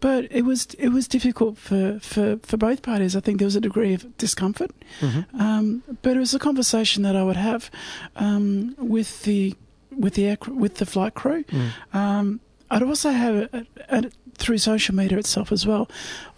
but 0.00 0.26
it 0.30 0.42
was 0.42 0.66
it 0.78 0.90
was 0.90 1.08
difficult 1.08 1.56
for, 1.56 1.98
for, 2.02 2.38
for 2.42 2.56
both 2.58 2.82
parties. 2.82 3.16
I 3.16 3.20
think 3.20 3.38
there 3.38 3.46
was 3.46 3.56
a 3.56 3.60
degree 3.60 3.94
of 3.94 4.16
discomfort, 4.18 4.70
Mm-hmm. 5.00 5.40
um, 5.40 5.82
but 6.02 6.14
it 6.16 6.18
was 6.20 6.34
a 6.34 6.38
conversation 6.38 7.02
that 7.04 7.16
I 7.16 7.22
would 7.24 7.36
have 7.36 7.70
um, 8.16 8.74
with 8.76 9.22
the 9.22 9.54
with 9.96 10.14
the 10.14 10.36
with 10.48 10.74
the 10.76 10.84
flight 10.86 11.14
crew. 11.14 11.44
Mm. 11.44 11.70
Um, 11.94 12.40
I'd 12.70 12.82
also 12.82 13.10
have 13.10 13.34
a, 13.36 13.66
a, 13.88 14.10
through 14.38 14.58
social 14.58 14.94
media 14.94 15.18
itself 15.18 15.50
as 15.52 15.66
well. 15.66 15.88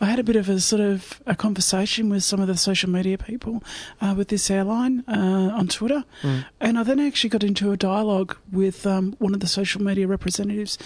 I 0.00 0.06
had 0.06 0.18
a 0.18 0.24
bit 0.24 0.36
of 0.36 0.48
a 0.48 0.58
sort 0.60 0.80
of 0.80 1.20
a 1.26 1.34
conversation 1.36 2.08
with 2.08 2.24
some 2.24 2.40
of 2.40 2.46
the 2.48 2.56
social 2.56 2.90
media 2.90 3.18
people 3.18 3.62
uh, 4.00 4.14
with 4.16 4.28
this 4.28 4.50
airline 4.50 5.04
uh, 5.06 5.50
on 5.54 5.68
Twitter, 5.68 6.04
Mm. 6.22 6.44
and 6.60 6.78
I 6.78 6.82
then 6.82 6.98
actually 7.00 7.30
got 7.30 7.44
into 7.44 7.72
a 7.72 7.76
dialogue 7.76 8.36
with 8.50 8.86
um, 8.86 9.14
one 9.18 9.34
of 9.34 9.40
the 9.40 9.46
social 9.46 9.82
media 9.82 10.06
representatives 10.06 10.78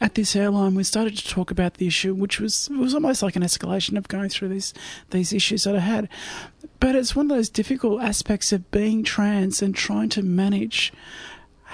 at 0.00 0.14
this 0.14 0.34
airline. 0.34 0.74
We 0.74 0.84
started 0.84 1.16
to 1.18 1.28
talk 1.28 1.50
about 1.50 1.74
the 1.74 1.86
issue, 1.86 2.14
which 2.14 2.40
was 2.40 2.68
it 2.68 2.76
was 2.78 2.94
almost 2.94 3.22
like 3.22 3.36
an 3.36 3.42
escalation 3.42 3.96
of 3.96 4.08
going 4.08 4.28
through 4.30 4.48
these 4.48 4.72
these 5.10 5.32
issues 5.32 5.64
that 5.64 5.76
I 5.76 5.80
had. 5.80 6.08
But 6.80 6.96
it's 6.96 7.14
one 7.14 7.30
of 7.30 7.36
those 7.36 7.48
difficult 7.50 8.02
aspects 8.02 8.52
of 8.52 8.70
being 8.70 9.04
trans 9.04 9.62
and 9.62 9.74
trying 9.74 10.08
to 10.10 10.22
manage 10.22 10.92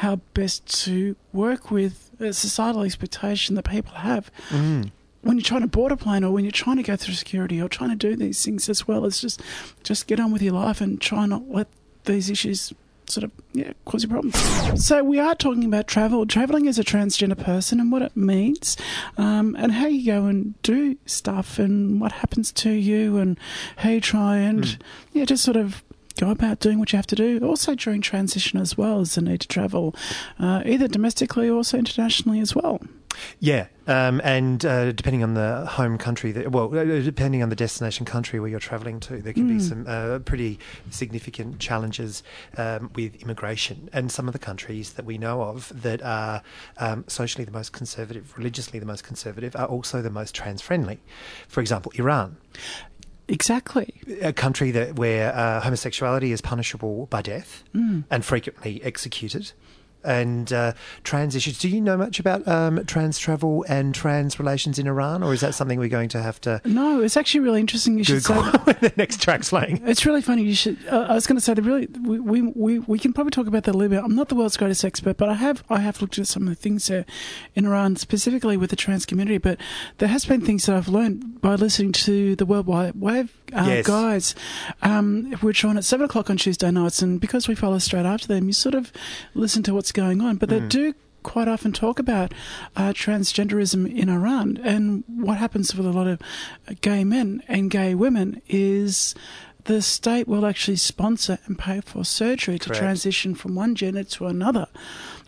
how 0.02 0.16
best 0.34 0.66
to 0.84 1.16
work 1.32 1.70
with 1.70 2.09
societal 2.32 2.82
expectation 2.82 3.54
that 3.56 3.64
people 3.64 3.94
have 3.94 4.30
Mm. 4.50 4.90
when 5.22 5.36
you're 5.36 5.44
trying 5.44 5.60
to 5.62 5.66
board 5.66 5.92
a 5.92 5.96
plane 5.96 6.24
or 6.24 6.30
when 6.32 6.44
you're 6.44 6.52
trying 6.52 6.76
to 6.76 6.82
go 6.82 6.96
through 6.96 7.14
security 7.14 7.60
or 7.60 7.68
trying 7.68 7.90
to 7.90 7.96
do 7.96 8.16
these 8.16 8.44
things 8.44 8.68
as 8.68 8.86
well. 8.88 9.04
It's 9.04 9.20
just 9.20 9.40
just 9.84 10.06
get 10.06 10.20
on 10.20 10.32
with 10.32 10.42
your 10.42 10.54
life 10.54 10.80
and 10.80 11.00
try 11.00 11.26
not 11.26 11.42
let 11.50 11.68
these 12.04 12.30
issues 12.30 12.72
sort 13.06 13.24
of 13.24 13.32
yeah 13.52 13.72
cause 13.86 14.04
you 14.04 14.08
problems. 14.08 14.38
So 14.86 15.02
we 15.02 15.18
are 15.18 15.34
talking 15.34 15.64
about 15.64 15.88
travel, 15.88 16.24
traveling 16.26 16.68
as 16.68 16.78
a 16.78 16.84
transgender 16.84 17.36
person, 17.36 17.80
and 17.80 17.90
what 17.90 18.02
it 18.02 18.16
means, 18.16 18.76
um, 19.18 19.56
and 19.58 19.72
how 19.72 19.86
you 19.88 20.06
go 20.06 20.26
and 20.26 20.54
do 20.62 20.96
stuff, 21.06 21.58
and 21.58 22.00
what 22.00 22.12
happens 22.12 22.52
to 22.52 22.70
you, 22.70 23.18
and 23.18 23.36
how 23.78 23.90
you 23.90 24.00
try 24.00 24.36
and 24.36 24.62
Mm. 24.62 24.78
yeah, 25.12 25.24
just 25.24 25.42
sort 25.42 25.56
of 25.56 25.82
go 26.20 26.30
about 26.30 26.60
doing 26.60 26.78
what 26.78 26.92
you 26.92 26.96
have 26.96 27.06
to 27.08 27.16
do. 27.16 27.40
Also 27.46 27.74
during 27.74 28.00
transition 28.02 28.60
as 28.60 28.76
well 28.76 29.00
as 29.00 29.14
the 29.14 29.22
need 29.22 29.40
to 29.40 29.48
travel, 29.48 29.94
uh, 30.38 30.62
either 30.66 30.86
domestically 30.88 31.48
or 31.48 31.56
also 31.56 31.78
internationally 31.78 32.40
as 32.40 32.54
well. 32.54 32.80
Yeah, 33.40 33.66
um, 33.88 34.20
and 34.22 34.64
uh, 34.64 34.92
depending 34.92 35.24
on 35.24 35.34
the 35.34 35.66
home 35.66 35.98
country, 35.98 36.30
that, 36.32 36.52
well, 36.52 36.72
uh, 36.72 36.84
depending 36.84 37.42
on 37.42 37.48
the 37.48 37.56
destination 37.56 38.06
country 38.06 38.38
where 38.38 38.48
you're 38.48 38.60
travelling 38.60 39.00
to, 39.00 39.20
there 39.20 39.32
can 39.32 39.48
be 39.48 39.54
Mm. 39.54 39.68
some 39.68 39.84
uh, 39.88 40.18
pretty 40.20 40.58
significant 40.90 41.58
challenges 41.58 42.22
um, 42.56 42.90
with 42.94 43.16
immigration. 43.16 43.90
And 43.92 44.12
some 44.12 44.28
of 44.28 44.32
the 44.32 44.38
countries 44.38 44.92
that 44.92 45.04
we 45.04 45.18
know 45.18 45.42
of 45.42 45.72
that 45.82 46.00
are 46.02 46.42
um, 46.78 47.04
socially 47.08 47.44
the 47.44 47.50
most 47.50 47.72
conservative, 47.72 48.32
religiously 48.38 48.78
the 48.78 48.86
most 48.86 49.02
conservative, 49.02 49.56
are 49.56 49.66
also 49.66 50.00
the 50.00 50.10
most 50.10 50.34
trans 50.34 50.62
friendly. 50.62 51.00
For 51.48 51.60
example, 51.60 51.90
Iran. 51.96 52.36
Exactly. 53.30 53.94
a 54.20 54.32
country 54.32 54.70
that 54.72 54.96
where 54.98 55.34
uh, 55.34 55.60
homosexuality 55.60 56.32
is 56.32 56.40
punishable 56.40 57.06
by 57.06 57.22
death 57.22 57.62
Mm. 57.74 58.04
and 58.10 58.24
frequently 58.24 58.82
executed. 58.82 59.52
And 60.02 60.52
uh, 60.52 60.72
trans 61.04 61.36
issues. 61.36 61.58
Do 61.58 61.68
you 61.68 61.80
know 61.80 61.96
much 61.96 62.18
about 62.18 62.46
um, 62.48 62.84
trans 62.86 63.18
travel 63.18 63.64
and 63.68 63.94
trans 63.94 64.38
relations 64.38 64.78
in 64.78 64.86
Iran, 64.86 65.22
or 65.22 65.34
is 65.34 65.40
that 65.40 65.54
something 65.54 65.78
we're 65.78 65.88
going 65.88 66.08
to 66.10 66.22
have 66.22 66.40
to 66.42 66.60
No, 66.64 67.02
it's 67.02 67.16
actually 67.16 67.40
really 67.40 67.60
interesting. 67.60 67.98
You 67.98 68.04
should 68.04 68.24
say. 68.24 68.34
the 68.34 68.92
next 68.96 69.22
track's 69.22 69.50
playing? 69.50 69.82
It's 69.86 70.06
really 70.06 70.22
funny. 70.22 70.42
You 70.42 70.54
should. 70.54 70.78
Uh, 70.88 71.06
I 71.08 71.14
was 71.14 71.26
going 71.26 71.36
to 71.36 71.42
say 71.42 71.54
that 71.54 71.62
really. 71.62 71.86
We, 72.02 72.18
we 72.20 72.42
we 72.42 72.78
we 72.80 72.98
can 72.98 73.12
probably 73.12 73.30
talk 73.30 73.46
about 73.46 73.64
that 73.64 73.74
a 73.74 73.78
little 73.78 73.90
bit. 73.90 74.02
I'm 74.02 74.14
not 74.14 74.28
the 74.28 74.34
world's 74.34 74.56
greatest 74.56 74.84
expert, 74.84 75.16
but 75.16 75.28
I 75.28 75.34
have 75.34 75.64
I 75.68 75.80
have 75.80 76.00
looked 76.00 76.18
at 76.18 76.26
some 76.26 76.44
of 76.44 76.48
the 76.48 76.54
things 76.54 76.86
there 76.86 77.04
in 77.54 77.66
Iran, 77.66 77.96
specifically 77.96 78.56
with 78.56 78.70
the 78.70 78.76
trans 78.76 79.04
community. 79.04 79.38
But 79.38 79.58
there 79.98 80.08
has 80.08 80.24
been 80.24 80.40
things 80.40 80.66
that 80.66 80.76
I've 80.76 80.88
learned 80.88 81.40
by 81.40 81.54
listening 81.56 81.92
to 81.92 82.36
the 82.36 82.46
World 82.46 82.66
Wide 82.66 82.94
Wave 82.94 83.36
uh, 83.54 83.64
Yes. 83.66 83.86
guys, 83.86 84.34
um, 84.82 85.32
which 85.40 85.64
are 85.64 85.68
on 85.68 85.76
at 85.76 85.84
seven 85.84 86.04
o'clock 86.06 86.30
on 86.30 86.36
Tuesday 86.36 86.70
nights, 86.70 87.02
and 87.02 87.20
because 87.20 87.48
we 87.48 87.54
follow 87.54 87.78
straight 87.78 88.06
after 88.06 88.26
them, 88.26 88.46
you 88.46 88.52
sort 88.52 88.74
of 88.74 88.92
listen 89.34 89.62
to 89.64 89.74
what's 89.74 89.92
going 89.92 90.20
on. 90.20 90.36
But 90.36 90.48
they 90.48 90.60
do 90.60 90.94
quite 91.22 91.48
often 91.48 91.70
talk 91.72 91.98
about 91.98 92.32
uh, 92.76 92.92
transgenderism 92.94 93.94
in 93.94 94.08
Iran 94.08 94.58
and 94.64 95.04
what 95.06 95.36
happens 95.36 95.74
with 95.74 95.84
a 95.86 95.90
lot 95.90 96.06
of 96.06 96.18
gay 96.80 97.04
men 97.04 97.42
and 97.46 97.70
gay 97.70 97.94
women 97.94 98.40
is 98.48 99.14
the 99.64 99.82
state 99.82 100.26
will 100.26 100.46
actually 100.46 100.76
sponsor 100.78 101.38
and 101.44 101.58
pay 101.58 101.82
for 101.82 102.06
surgery 102.06 102.58
to 102.58 102.70
transition 102.70 103.34
from 103.34 103.54
one 103.54 103.74
gender 103.74 104.02
to 104.02 104.26
another 104.26 104.66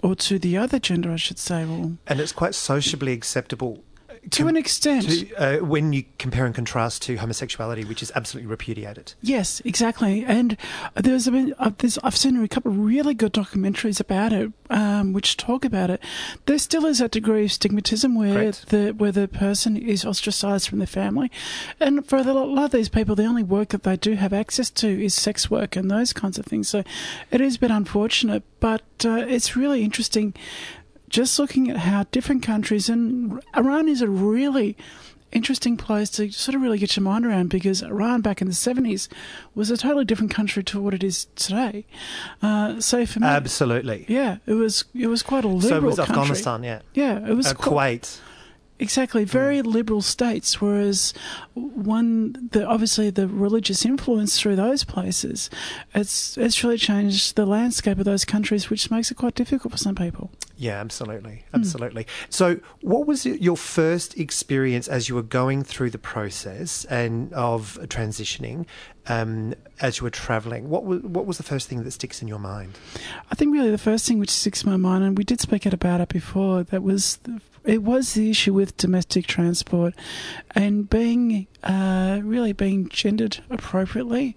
or 0.02 0.14
to 0.14 0.38
the 0.38 0.56
other 0.56 0.78
gender 0.78 1.12
I 1.12 1.16
should 1.16 1.38
say 1.38 1.66
well 1.66 1.98
And 2.06 2.20
it's 2.20 2.32
quite 2.32 2.54
sociably 2.54 3.12
acceptable 3.12 3.84
to 4.30 4.42
com- 4.42 4.48
an 4.48 4.56
extent 4.56 5.08
to, 5.08 5.34
uh, 5.34 5.64
when 5.64 5.92
you 5.92 6.04
compare 6.18 6.46
and 6.46 6.54
contrast 6.54 7.02
to 7.02 7.16
homosexuality, 7.16 7.84
which 7.84 8.02
is 8.02 8.12
absolutely 8.14 8.50
repudiated. 8.50 9.14
Yes, 9.20 9.60
exactly. 9.64 10.24
And 10.24 10.56
there's 10.94 11.28
been 11.28 11.54
uh, 11.58 11.72
there's, 11.78 11.98
I've 11.98 12.16
seen 12.16 12.42
a 12.42 12.48
couple 12.48 12.70
of 12.70 12.78
really 12.78 13.14
good 13.14 13.32
documentaries 13.32 14.00
about 14.00 14.32
it, 14.32 14.52
um, 14.70 15.12
which 15.12 15.36
talk 15.36 15.64
about 15.64 15.90
it. 15.90 16.00
There 16.46 16.58
still 16.58 16.86
is 16.86 16.98
that 16.98 17.10
degree 17.10 17.44
of 17.44 17.50
stigmatism 17.50 18.16
where 18.16 18.34
Correct. 18.34 18.68
the 18.68 18.90
where 18.92 19.12
the 19.12 19.28
person 19.28 19.76
is 19.76 20.04
ostracized 20.04 20.68
from 20.68 20.78
their 20.78 20.86
family, 20.86 21.30
and 21.80 22.06
for 22.06 22.16
a 22.16 22.22
lot 22.22 22.66
of 22.66 22.70
these 22.70 22.88
people, 22.88 23.16
the 23.16 23.24
only 23.24 23.42
work 23.42 23.70
that 23.70 23.82
they 23.82 23.96
do 23.96 24.14
have 24.14 24.32
access 24.32 24.70
to 24.70 25.04
is 25.04 25.14
sex 25.14 25.50
work 25.50 25.76
and 25.76 25.90
those 25.90 26.12
kinds 26.12 26.38
of 26.38 26.46
things. 26.46 26.68
So 26.68 26.84
it 27.30 27.40
is 27.40 27.56
a 27.56 27.58
bit 27.58 27.70
unfortunate, 27.70 28.44
but 28.60 28.82
uh, 29.04 29.24
it's 29.28 29.56
really 29.56 29.82
interesting. 29.82 30.34
Just 31.12 31.38
looking 31.38 31.70
at 31.70 31.76
how 31.76 32.04
different 32.10 32.42
countries 32.42 32.88
and 32.88 33.40
Iran 33.56 33.86
is 33.88 34.00
a 34.00 34.08
really 34.08 34.76
interesting 35.30 35.76
place 35.76 36.08
to 36.10 36.30
sort 36.32 36.54
of 36.54 36.60
really 36.62 36.78
get 36.78 36.96
your 36.96 37.02
mind 37.04 37.24
around 37.26 37.48
because 37.48 37.82
Iran 37.82 38.20
back 38.22 38.40
in 38.42 38.48
the 38.48 38.52
70s 38.54 39.08
was 39.54 39.70
a 39.70 39.76
totally 39.76 40.04
different 40.06 40.30
country 40.32 40.62
to 40.64 40.80
what 40.80 40.94
it 40.94 41.04
is 41.04 41.26
today. 41.36 41.84
Uh, 42.42 42.80
so 42.80 43.04
for 43.06 43.20
me, 43.20 43.26
Absolutely. 43.26 44.06
yeah, 44.08 44.38
it 44.46 44.54
was 44.54 44.84
it 44.94 45.06
was 45.06 45.22
quite 45.22 45.44
a 45.44 45.48
liberal 45.48 45.68
So 45.68 45.76
it 45.76 45.82
was 45.82 45.96
country. 45.96 46.14
Afghanistan, 46.16 46.62
yeah. 46.64 46.80
Yeah, 46.94 47.28
it 47.28 47.34
was 47.36 47.46
Uh, 47.46 47.54
quite- 47.54 48.02
Kuwait. 48.02 48.20
Exactly, 48.82 49.22
very 49.22 49.62
liberal 49.62 50.02
states. 50.02 50.60
Whereas 50.60 51.14
one, 51.54 52.48
the 52.50 52.66
obviously 52.66 53.10
the 53.10 53.28
religious 53.28 53.84
influence 53.84 54.38
through 54.40 54.56
those 54.56 54.82
places, 54.82 55.48
it's 55.94 56.36
it's 56.36 56.64
really 56.64 56.78
changed 56.78 57.36
the 57.36 57.46
landscape 57.46 57.98
of 58.00 58.04
those 58.04 58.24
countries, 58.24 58.68
which 58.70 58.90
makes 58.90 59.10
it 59.12 59.14
quite 59.16 59.36
difficult 59.36 59.70
for 59.70 59.78
some 59.78 59.94
people. 59.94 60.32
Yeah, 60.56 60.80
absolutely, 60.80 61.44
Hmm. 61.50 61.58
absolutely. 61.60 62.06
So, 62.28 62.58
what 62.80 63.06
was 63.06 63.24
your 63.24 63.56
first 63.56 64.18
experience 64.18 64.88
as 64.88 65.08
you 65.08 65.14
were 65.14 65.22
going 65.22 65.62
through 65.62 65.90
the 65.90 65.98
process 65.98 66.84
and 66.86 67.32
of 67.32 67.78
transitioning, 67.88 68.66
um, 69.06 69.54
as 69.80 69.98
you 69.98 70.04
were 70.04 70.10
travelling? 70.10 70.68
What 70.68 70.84
was 70.84 71.02
what 71.02 71.24
was 71.26 71.36
the 71.36 71.42
first 71.44 71.68
thing 71.68 71.84
that 71.84 71.90
sticks 71.92 72.20
in 72.20 72.26
your 72.26 72.40
mind? 72.40 72.72
I 73.30 73.36
think 73.36 73.52
really 73.52 73.70
the 73.70 73.78
first 73.78 74.06
thing 74.08 74.18
which 74.18 74.30
sticks 74.30 74.64
in 74.64 74.70
my 74.70 74.76
mind, 74.76 75.04
and 75.04 75.16
we 75.16 75.22
did 75.24 75.40
speak 75.40 75.66
out 75.68 75.74
about 75.74 76.00
it 76.00 76.08
before, 76.08 76.64
that 76.64 76.82
was 76.82 77.18
the, 77.22 77.40
it 77.64 77.82
was 77.82 78.14
the 78.14 78.30
issue 78.30 78.52
with 78.52 78.76
domestic 78.76 79.26
transport 79.26 79.94
and 80.52 80.88
being 80.90 81.46
uh, 81.62 82.20
really 82.22 82.52
being 82.52 82.88
gendered 82.88 83.38
appropriately, 83.50 84.36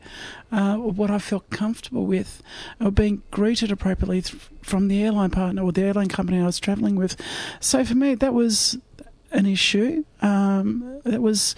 uh, 0.52 0.76
what 0.76 1.10
I 1.10 1.18
felt 1.18 1.50
comfortable 1.50 2.06
with, 2.06 2.44
or 2.80 2.92
being 2.92 3.24
greeted 3.32 3.72
appropriately 3.72 4.22
th- 4.22 4.42
from 4.62 4.88
the 4.88 5.04
airline 5.04 5.32
partner 5.32 5.64
or 5.64 5.72
the 5.72 5.84
airline 5.84 6.10
company 6.10 6.40
I 6.40 6.46
was 6.46 6.60
travelling 6.60 6.96
with. 6.96 7.16
So 7.60 7.84
for 7.84 7.96
me, 7.96 8.16
that 8.16 8.34
was 8.34 8.78
an 9.32 9.46
issue. 9.46 10.06
Um, 10.22 11.02
that 11.04 11.22
was 11.22 11.56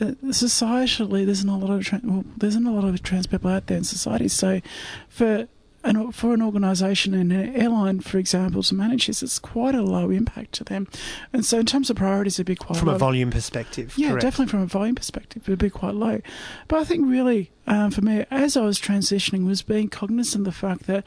uh, 0.00 0.12
societally, 0.26 1.24
there's 1.24 1.44
not 1.44 1.62
a 1.62 1.66
lot 1.66 1.74
of 1.74 1.82
tran 1.82 2.04
well, 2.04 2.24
there's 2.36 2.56
not 2.56 2.72
a 2.72 2.74
lot 2.74 2.84
of 2.84 3.02
trans 3.02 3.26
people 3.26 3.50
out 3.50 3.66
there 3.66 3.76
in 3.76 3.84
society. 3.84 4.28
So, 4.28 4.60
for 5.08 5.46
an 5.84 6.12
for 6.12 6.32
an 6.34 6.42
organisation 6.42 7.14
and 7.14 7.32
an 7.32 7.54
airline, 7.56 8.00
for 8.00 8.18
example, 8.18 8.62
to 8.62 8.74
manage 8.74 9.06
this, 9.06 9.22
it's 9.22 9.38
quite 9.38 9.74
a 9.74 9.82
low 9.82 10.10
impact 10.10 10.52
to 10.52 10.64
them. 10.64 10.86
And 11.32 11.44
so, 11.44 11.58
in 11.58 11.66
terms 11.66 11.90
of 11.90 11.96
priorities, 11.96 12.36
it'd 12.36 12.46
be 12.46 12.54
quite 12.56 12.78
From 12.78 12.88
low. 12.88 12.94
a 12.94 12.98
volume 12.98 13.30
perspective, 13.30 13.94
Yeah, 13.96 14.10
correct. 14.10 14.22
definitely 14.22 14.50
from 14.50 14.60
a 14.62 14.66
volume 14.66 14.94
perspective, 14.94 15.42
it'd 15.48 15.58
be 15.58 15.70
quite 15.70 15.94
low. 15.94 16.20
But 16.68 16.80
I 16.80 16.84
think 16.84 17.08
really, 17.08 17.50
um, 17.66 17.90
for 17.90 18.00
me, 18.02 18.24
as 18.30 18.56
I 18.56 18.62
was 18.62 18.78
transitioning, 18.80 19.44
was 19.46 19.62
being 19.62 19.88
cognizant 19.88 20.46
of 20.46 20.54
the 20.54 20.58
fact 20.58 20.86
that 20.86 21.06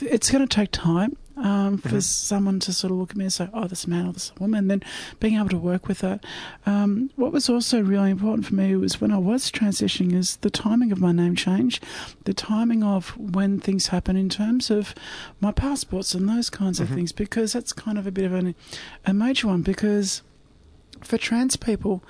it's 0.00 0.30
going 0.30 0.46
to 0.46 0.52
take 0.52 0.72
time 0.72 1.16
um, 1.36 1.78
for 1.78 1.96
Mhm. 1.96 2.02
someone 2.02 2.60
to 2.60 2.72
sort 2.72 2.90
of 2.92 2.98
look 2.98 3.10
at 3.10 3.16
me 3.16 3.24
and 3.24 3.32
say, 3.32 3.48
"Oh, 3.52 3.66
this 3.66 3.86
man 3.86 4.06
or 4.06 4.12
this 4.12 4.32
woman," 4.38 4.68
then 4.68 4.82
being 5.20 5.36
able 5.36 5.48
to 5.50 5.58
work 5.58 5.86
with 5.88 5.98
that. 5.98 6.24
Um, 6.64 7.10
what 7.16 7.32
was 7.32 7.48
also 7.48 7.82
really 7.82 8.10
important 8.10 8.46
for 8.46 8.54
me 8.54 8.74
was 8.76 9.00
when 9.00 9.12
I 9.12 9.18
was 9.18 9.50
transitioning 9.50 10.12
is 10.14 10.36
the 10.36 10.50
timing 10.50 10.92
of 10.92 11.00
my 11.00 11.12
name 11.12 11.34
change, 11.36 11.80
the 12.24 12.34
timing 12.34 12.82
of 12.82 13.10
when 13.18 13.60
things 13.60 13.88
happen 13.88 14.16
in 14.16 14.28
terms 14.28 14.70
of 14.70 14.94
my 15.40 15.52
passports 15.52 16.14
and 16.14 16.28
those 16.28 16.50
kinds 16.50 16.78
Mhm. 16.78 16.82
of 16.82 16.88
things, 16.90 17.12
because 17.12 17.52
that's 17.52 17.72
kind 17.72 17.98
of 17.98 18.06
a 18.06 18.12
bit 18.12 18.24
of 18.24 18.32
an, 18.32 18.54
a 19.04 19.12
major 19.12 19.48
one 19.48 19.62
because 19.62 20.22
for 21.02 21.18
trans 21.18 21.56
people, 21.56 22.02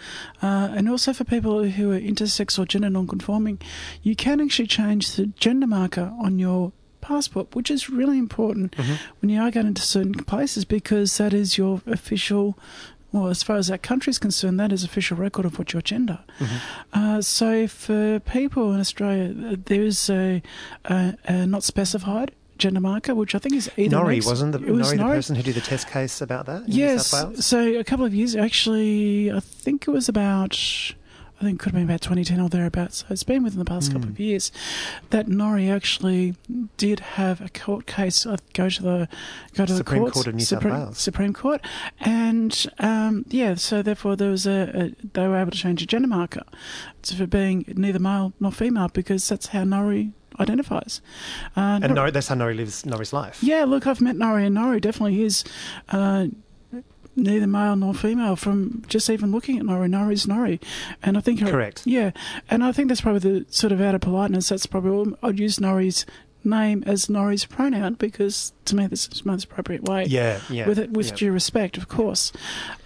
uh, 0.43 0.69
and 0.73 0.89
also 0.89 1.13
for 1.13 1.25
people 1.25 1.65
who 1.65 1.91
are 1.91 1.99
intersex 2.01 2.57
or 2.59 2.65
gender 2.65 2.89
non-conforming, 2.89 3.59
you 4.03 4.15
can 4.15 4.41
actually 4.41 4.69
change 4.69 5.17
the 5.17 5.27
gender 5.27 5.67
marker 5.67 6.13
on 6.21 6.39
your 6.39 6.73
passport, 7.07 7.55
which 7.55 7.71
is 7.71 7.89
really 7.91 8.19
important 8.19 8.73
Mhm. 8.77 8.99
when 9.21 9.29
you 9.31 9.41
are 9.41 9.51
going 9.51 9.67
into 9.69 9.83
certain 9.83 10.15
places 10.33 10.65
because 10.65 11.17
that 11.19 11.33
is 11.33 11.57
your 11.59 11.81
official. 11.87 12.59
Well, 13.13 13.29
as 13.29 13.43
far 13.43 13.57
as 13.57 13.69
that 13.69 13.83
country 13.83 14.11
is 14.11 14.19
concerned, 14.19 14.59
that 14.61 14.73
is 14.73 14.85
official 14.85 15.17
record 15.17 15.47
of 15.47 15.59
what 15.59 15.73
your 15.73 15.81
gender. 15.81 16.19
Mhm. 16.39 16.57
Uh, 16.93 17.23
so 17.23 17.67
for 17.69 18.19
people 18.21 18.75
in 18.75 18.81
Australia, 18.81 19.33
uh, 19.53 19.57
there 19.65 19.83
is 19.83 20.11
a, 20.11 20.43
a, 20.85 21.15
a 21.27 21.47
not 21.47 21.63
specified 21.63 22.33
gender 22.59 22.81
marker, 22.81 23.15
which 23.15 23.35
I 23.35 23.39
think 23.39 23.55
is 23.55 23.71
either 23.77 23.97
Norrie 23.97 24.17
next- 24.17 24.27
wasn't 24.27 24.53
the, 24.53 24.59
it 24.59 24.71
was 24.71 24.89
Norrie 24.89 24.97
the 24.97 25.03
Norrie. 25.05 25.17
person 25.19 25.37
who 25.37 25.43
did 25.43 25.55
the 25.55 25.61
test 25.61 25.89
case 25.89 26.21
about 26.21 26.47
that 26.47 26.63
in 26.65 26.71
New 26.71 26.77
Yes. 26.77 27.07
South 27.07 27.31
Wales? 27.31 27.47
So 27.47 27.59
a 27.79 27.85
couple 27.85 28.05
of 28.05 28.15
years, 28.15 28.35
actually, 28.35 29.31
I 29.33 29.41
think 29.41 29.87
it 29.89 29.91
was 29.93 30.09
about, 30.09 30.59
I 31.39 31.45
think 31.45 31.57
it 31.57 31.59
could 31.63 31.73
have 31.73 31.81
been 31.81 31.85
about 31.91 32.01
2010 32.01 32.41
or 32.41 32.49
thereabouts. 32.49 32.99
So 33.01 33.07
it's 33.11 33.23
been 33.23 33.43
within 33.43 33.59
the 33.59 33.65
past 33.67 33.93
couple 33.93 34.09
Mm. 34.09 34.13
of 34.13 34.21
years 34.21 34.51
that 35.11 35.29
Norrie 35.29 35.69
actually 35.69 36.35
did 36.79 37.01
have 37.01 37.41
a 37.43 37.49
court 37.51 37.87
case 37.87 38.25
uh, 38.25 38.39
go 38.55 38.71
to 38.71 38.83
the 38.83 39.09
go 39.55 39.67
to 39.67 39.77
Supreme 39.77 39.99
the 40.01 40.05
courts, 40.05 40.15
Court 40.15 40.27
of 40.29 40.35
New 40.35 40.41
South 40.41 40.61
Supreme, 40.63 40.75
Wales. 40.75 40.99
Supreme 40.99 41.33
Court, 41.35 41.61
and 42.01 42.67
um, 42.79 43.25
yeah, 43.29 43.55
so 43.55 43.83
therefore 43.83 44.17
there 44.17 44.31
was 44.31 44.47
a, 44.47 44.71
a 45.03 45.07
they 45.13 45.29
were 45.29 45.37
able 45.37 45.51
to 45.51 45.59
change 45.59 45.83
a 45.83 45.87
gender 45.87 46.09
marker 46.09 46.43
for 47.17 47.27
being 47.27 47.65
neither 47.77 47.99
male 47.99 48.33
nor 48.41 48.51
female 48.51 48.89
because 48.89 49.29
that's 49.29 49.49
how 49.49 49.63
Norrie 49.65 50.13
identifies. 50.41 51.01
Uh, 51.57 51.61
And 51.61 51.89
Nor- 51.89 51.95
Norrie, 51.97 52.11
that's 52.13 52.29
how 52.29 52.35
Norrie 52.35 52.55
lives 52.55 52.85
Norrie's 52.87 53.13
life. 53.13 53.39
yeah, 53.43 53.65
look, 53.65 53.87
I've 53.87 54.01
met 54.01 54.17
Norrie, 54.17 54.47
and 54.47 54.55
Norrie 54.55 54.81
definitely 54.81 55.23
is 55.23 55.45
uh, 55.91 56.27
neither 57.17 57.47
male 57.47 57.75
nor 57.77 57.95
female 57.95 58.37
from 58.37 58.85
just 58.89 59.11
even 59.11 59.33
looking 59.33 59.59
at 59.59 59.65
Norrie. 59.65 59.89
Norrie's 59.89 60.27
Norrie. 60.27 60.61
And 61.03 61.17
I 61.17 61.21
think. 61.21 61.41
Correct. 61.41 61.83
Yeah, 61.85 62.13
and 62.49 62.63
I 62.63 62.73
think 62.73 62.89
that's 62.89 63.01
probably 63.01 63.21
the 63.21 63.47
sort 63.51 63.73
of 63.73 63.81
out 63.81 63.95
of 63.95 64.01
politeness, 64.03 64.51
that's 64.51 64.67
probably 64.67 64.91
all. 64.91 65.13
I'd 65.23 65.39
use 65.39 65.59
Norrie's 65.59 66.07
name 66.47 66.85
as 66.87 67.11
Norrie's 67.11 67.45
pronoun 67.45 67.95
because 67.95 68.53
to 68.65 68.77
me 68.77 68.87
this 68.87 69.09
is 69.09 69.21
the 69.21 69.29
most 69.29 69.45
appropriate 69.45 69.83
way. 69.83 70.05
Yeah, 70.05 70.41
yeah. 70.49 70.67
With 70.67 70.79
it, 70.79 70.91
with 70.93 71.09
yeah. 71.09 71.15
due 71.17 71.33
respect, 71.33 71.77
of 71.77 71.89
course. 71.89 72.33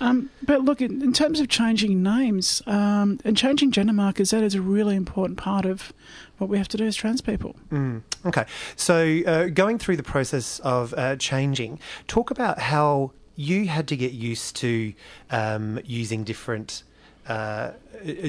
Um, 0.01 0.31
but 0.43 0.63
look, 0.63 0.81
in, 0.81 1.03
in 1.03 1.13
terms 1.13 1.39
of 1.39 1.49
changing 1.49 2.03
names 2.03 2.63
um, 2.67 3.21
and 3.25 3.37
changing 3.37 3.71
gender 3.71 3.93
markers, 3.93 4.31
that 4.31 4.43
is 4.43 4.55
a 4.55 4.63
really 4.63 4.97
important 4.97 5.39
part 5.39 5.67
of 5.67 5.93
what 6.39 6.49
we 6.49 6.57
have 6.57 6.69
to 6.69 6.77
do 6.77 6.87
as 6.87 6.97
trans 6.97 7.21
people. 7.21 7.55
Mm, 7.71 8.03
okay. 8.25 8.47
So, 8.75 9.21
uh, 9.27 9.47
going 9.49 9.79
through 9.79 9.97
the 9.97 10.03
process 10.03 10.59
of 10.61 10.95
uh, 10.97 11.17
changing, 11.17 11.79
talk 12.09 12.31
about 12.31 12.59
how 12.59 13.13
you 13.41 13.67
had 13.69 13.89
to 13.89 13.97
get 13.97 14.13
used 14.13 14.57
to 14.57 14.93
um, 15.31 15.81
using 15.85 16.25
different. 16.25 16.85
Uh, 17.27 17.73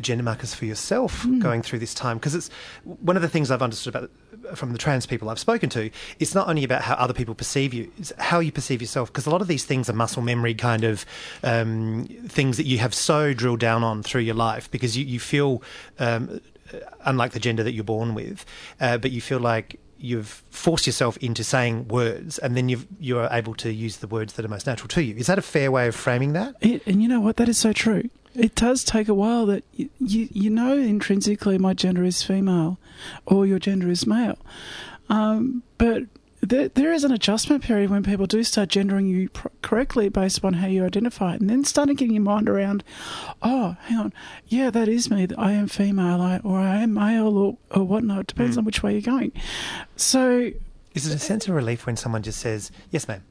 gender 0.01 0.23
markers 0.23 0.53
for 0.53 0.65
yourself 0.65 1.25
going 1.39 1.63
through 1.63 1.79
this 1.79 1.93
time 1.93 2.17
because 2.17 2.35
it's 2.35 2.49
one 2.83 3.15
of 3.15 3.23
the 3.23 3.29
things 3.29 3.49
I've 3.49 3.61
understood 3.61 3.95
about 3.95 4.11
from 4.53 4.73
the 4.73 4.77
trans 4.77 5.07
people 5.07 5.29
I've 5.29 5.39
spoken 5.39 5.69
to. 5.71 5.89
It's 6.19 6.35
not 6.35 6.47
only 6.47 6.63
about 6.63 6.83
how 6.83 6.93
other 6.95 7.13
people 7.13 7.33
perceive 7.33 7.73
you; 7.73 7.91
it's 7.97 8.13
how 8.19 8.39
you 8.39 8.51
perceive 8.51 8.79
yourself. 8.79 9.09
Because 9.09 9.25
a 9.25 9.31
lot 9.31 9.41
of 9.41 9.47
these 9.47 9.65
things 9.65 9.89
are 9.89 9.93
muscle 9.93 10.21
memory 10.21 10.53
kind 10.53 10.83
of 10.83 11.05
um, 11.41 12.05
things 12.27 12.57
that 12.57 12.65
you 12.65 12.77
have 12.77 12.93
so 12.93 13.33
drilled 13.33 13.61
down 13.61 13.83
on 13.83 14.03
through 14.03 14.21
your 14.21 14.35
life 14.35 14.69
because 14.69 14.95
you, 14.95 15.05
you 15.05 15.19
feel 15.19 15.63
um, 15.97 16.39
unlike 17.05 17.31
the 17.31 17.39
gender 17.39 17.63
that 17.63 17.71
you're 17.71 17.83
born 17.83 18.13
with, 18.13 18.45
uh, 18.79 18.97
but 18.97 19.09
you 19.09 19.21
feel 19.21 19.39
like 19.39 19.79
you've 20.01 20.43
forced 20.49 20.85
yourself 20.85 21.17
into 21.17 21.43
saying 21.43 21.87
words, 21.87 22.37
and 22.39 22.57
then 22.57 22.69
you've, 22.69 22.87
you're 22.99 23.27
able 23.31 23.55
to 23.55 23.71
use 23.71 23.97
the 23.97 24.07
words 24.07 24.33
that 24.33 24.45
are 24.45 24.49
most 24.49 24.67
natural 24.67 24.87
to 24.89 25.03
you. 25.03 25.15
Is 25.15 25.27
that 25.27 25.37
a 25.37 25.41
fair 25.41 25.71
way 25.71 25.87
of 25.87 25.95
framing 25.95 26.33
that? 26.33 26.55
It, 26.61 26.85
and 26.85 27.01
you 27.01 27.07
know 27.07 27.19
what? 27.19 27.37
That 27.37 27.49
is 27.49 27.57
so 27.57 27.73
true. 27.73 28.09
It 28.33 28.55
does 28.55 28.83
take 28.83 29.09
a 29.09 29.13
while 29.13 29.45
that 29.47 29.63
you, 29.73 29.89
you, 29.99 30.29
you 30.31 30.49
know 30.49 30.77
intrinsically 30.77 31.57
my 31.57 31.73
gender 31.73 32.03
is 32.03 32.23
female 32.23 32.77
or 33.25 33.45
your 33.45 33.59
gender 33.59 33.89
is 33.89 34.07
male. 34.07 34.39
Um, 35.09 35.63
but 35.77 36.03
there, 36.41 36.67
there 36.69 36.91
is 36.91 37.03
an 37.03 37.11
adjustment 37.11 37.63
period 37.63 37.89
when 37.89 38.03
people 38.03 38.25
do 38.25 38.43
start 38.43 38.69
gendering 38.69 39.07
you 39.07 39.29
pr- 39.29 39.47
correctly 39.61 40.09
based 40.09 40.39
upon 40.39 40.53
how 40.53 40.67
you 40.67 40.83
identify 40.85 41.35
it, 41.35 41.41
and 41.41 41.49
then 41.49 41.63
starting 41.63 41.95
getting 41.95 42.15
your 42.15 42.23
mind 42.23 42.49
around, 42.49 42.83
oh, 43.41 43.77
hang 43.83 43.97
on, 43.97 44.13
yeah, 44.47 44.69
that 44.71 44.87
is 44.87 45.09
me. 45.11 45.27
I 45.37 45.51
am 45.53 45.67
female, 45.67 46.19
I, 46.21 46.39
or 46.43 46.59
I 46.59 46.77
am 46.77 46.93
male, 46.93 47.37
or, 47.37 47.57
or 47.71 47.83
whatnot. 47.83 48.21
It 48.21 48.27
depends 48.27 48.57
on 48.57 48.65
which 48.65 48.81
way 48.83 48.93
you're 48.93 49.01
going. 49.01 49.31
So, 49.95 50.51
Is 50.93 51.07
it 51.07 51.15
a 51.15 51.19
sense 51.19 51.47
of 51.47 51.53
relief 51.55 51.85
when 51.85 51.95
someone 51.95 52.23
just 52.23 52.39
says, 52.39 52.71
yes, 52.89 53.07
ma'am? 53.07 53.23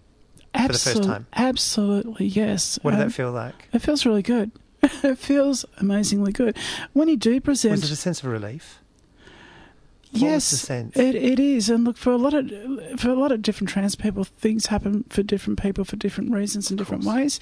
For 0.55 0.69
the 0.73 0.79
first 0.79 1.03
time? 1.05 1.27
absolutely, 1.35 2.27
yes. 2.27 2.79
What 2.83 2.93
did 2.93 3.01
Um, 3.01 3.09
that 3.09 3.15
feel 3.15 3.31
like? 3.33 3.69
It 3.73 3.81
feels 3.81 4.05
really 4.07 4.23
good. 4.23 4.51
it 4.83 5.19
feels 5.19 5.65
amazingly 5.79 6.33
good. 6.33 6.57
When 6.93 7.09
you 7.09 7.17
do 7.17 7.41
present, 7.41 7.73
Was 7.73 7.85
it 7.85 7.93
a 7.93 7.97
sense 7.97 8.23
of 8.23 8.31
relief? 8.31 8.80
Yes? 10.13 10.69
It, 10.71 11.15
it 11.15 11.39
is, 11.39 11.71
and 11.71 11.85
look 11.85 11.97
for 11.97 12.11
a 12.11 12.17
lot 12.17 12.35
of 12.35 12.51
for 12.99 13.11
a 13.11 13.15
lot 13.15 13.31
of 13.33 13.43
different 13.43 13.69
trans 13.71 13.95
people, 13.95 14.25
things 14.25 14.67
happen 14.67 15.05
for 15.09 15.23
different 15.23 15.63
people 15.63 15.85
for 15.85 15.97
different 15.97 16.33
reasons 16.33 16.69
and 16.71 16.77
different 16.79 17.05
ways. 17.05 17.39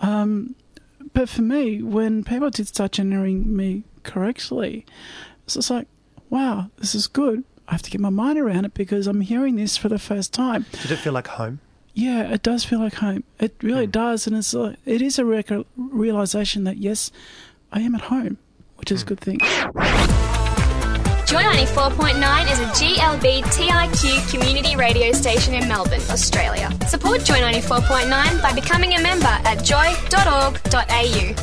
Um, 0.00 0.54
but 1.14 1.28
for 1.30 1.40
me, 1.42 1.82
when 1.82 2.22
people 2.24 2.50
did 2.50 2.68
start 2.68 2.92
gendering 2.92 3.56
me 3.56 3.84
correctly, 4.02 4.84
it's 5.44 5.54
just 5.54 5.70
like, 5.70 5.86
wow, 6.28 6.70
this 6.76 6.94
is 6.94 7.06
good. 7.06 7.42
I 7.66 7.72
have 7.72 7.82
to 7.82 7.90
get 7.90 8.00
my 8.00 8.10
mind 8.10 8.38
around 8.38 8.64
it 8.66 8.74
because 8.74 9.06
I'm 9.06 9.22
hearing 9.22 9.56
this 9.56 9.76
for 9.78 9.88
the 9.88 9.98
first 9.98 10.32
time. 10.34 10.66
Did 10.82 10.90
it 10.90 10.96
feel 10.96 11.12
like 11.14 11.28
home? 11.28 11.60
Yeah, 11.94 12.30
it 12.32 12.42
does 12.42 12.64
feel 12.64 12.80
like 12.80 12.94
home. 12.94 13.24
It 13.38 13.54
really 13.62 13.86
Hmm. 13.86 13.90
does, 13.92 14.26
and 14.26 14.36
it's 14.36 14.52
like, 14.52 14.76
it 14.84 15.00
is 15.00 15.18
a 15.18 15.24
realization 15.76 16.64
that 16.64 16.76
yes, 16.76 17.10
I 17.72 17.80
am 17.80 17.94
at 17.94 18.02
home, 18.02 18.36
which 18.76 18.90
Hmm. 18.90 18.94
is 18.96 19.02
a 19.02 19.06
good 19.06 19.20
thing. 19.20 19.38
Joy 21.30 21.42
94.9 21.42 22.50
is 22.50 22.58
a 22.58 22.64
GLBTIQ 22.74 24.30
community 24.32 24.74
radio 24.74 25.12
station 25.12 25.54
in 25.54 25.68
Melbourne, 25.68 26.00
Australia. 26.10 26.68
Support 26.88 27.22
Joy 27.24 27.36
94.9 27.38 28.42
by 28.42 28.52
becoming 28.52 28.94
a 28.94 29.00
member 29.00 29.26
at 29.28 29.62
joy.org.au. 29.62 31.34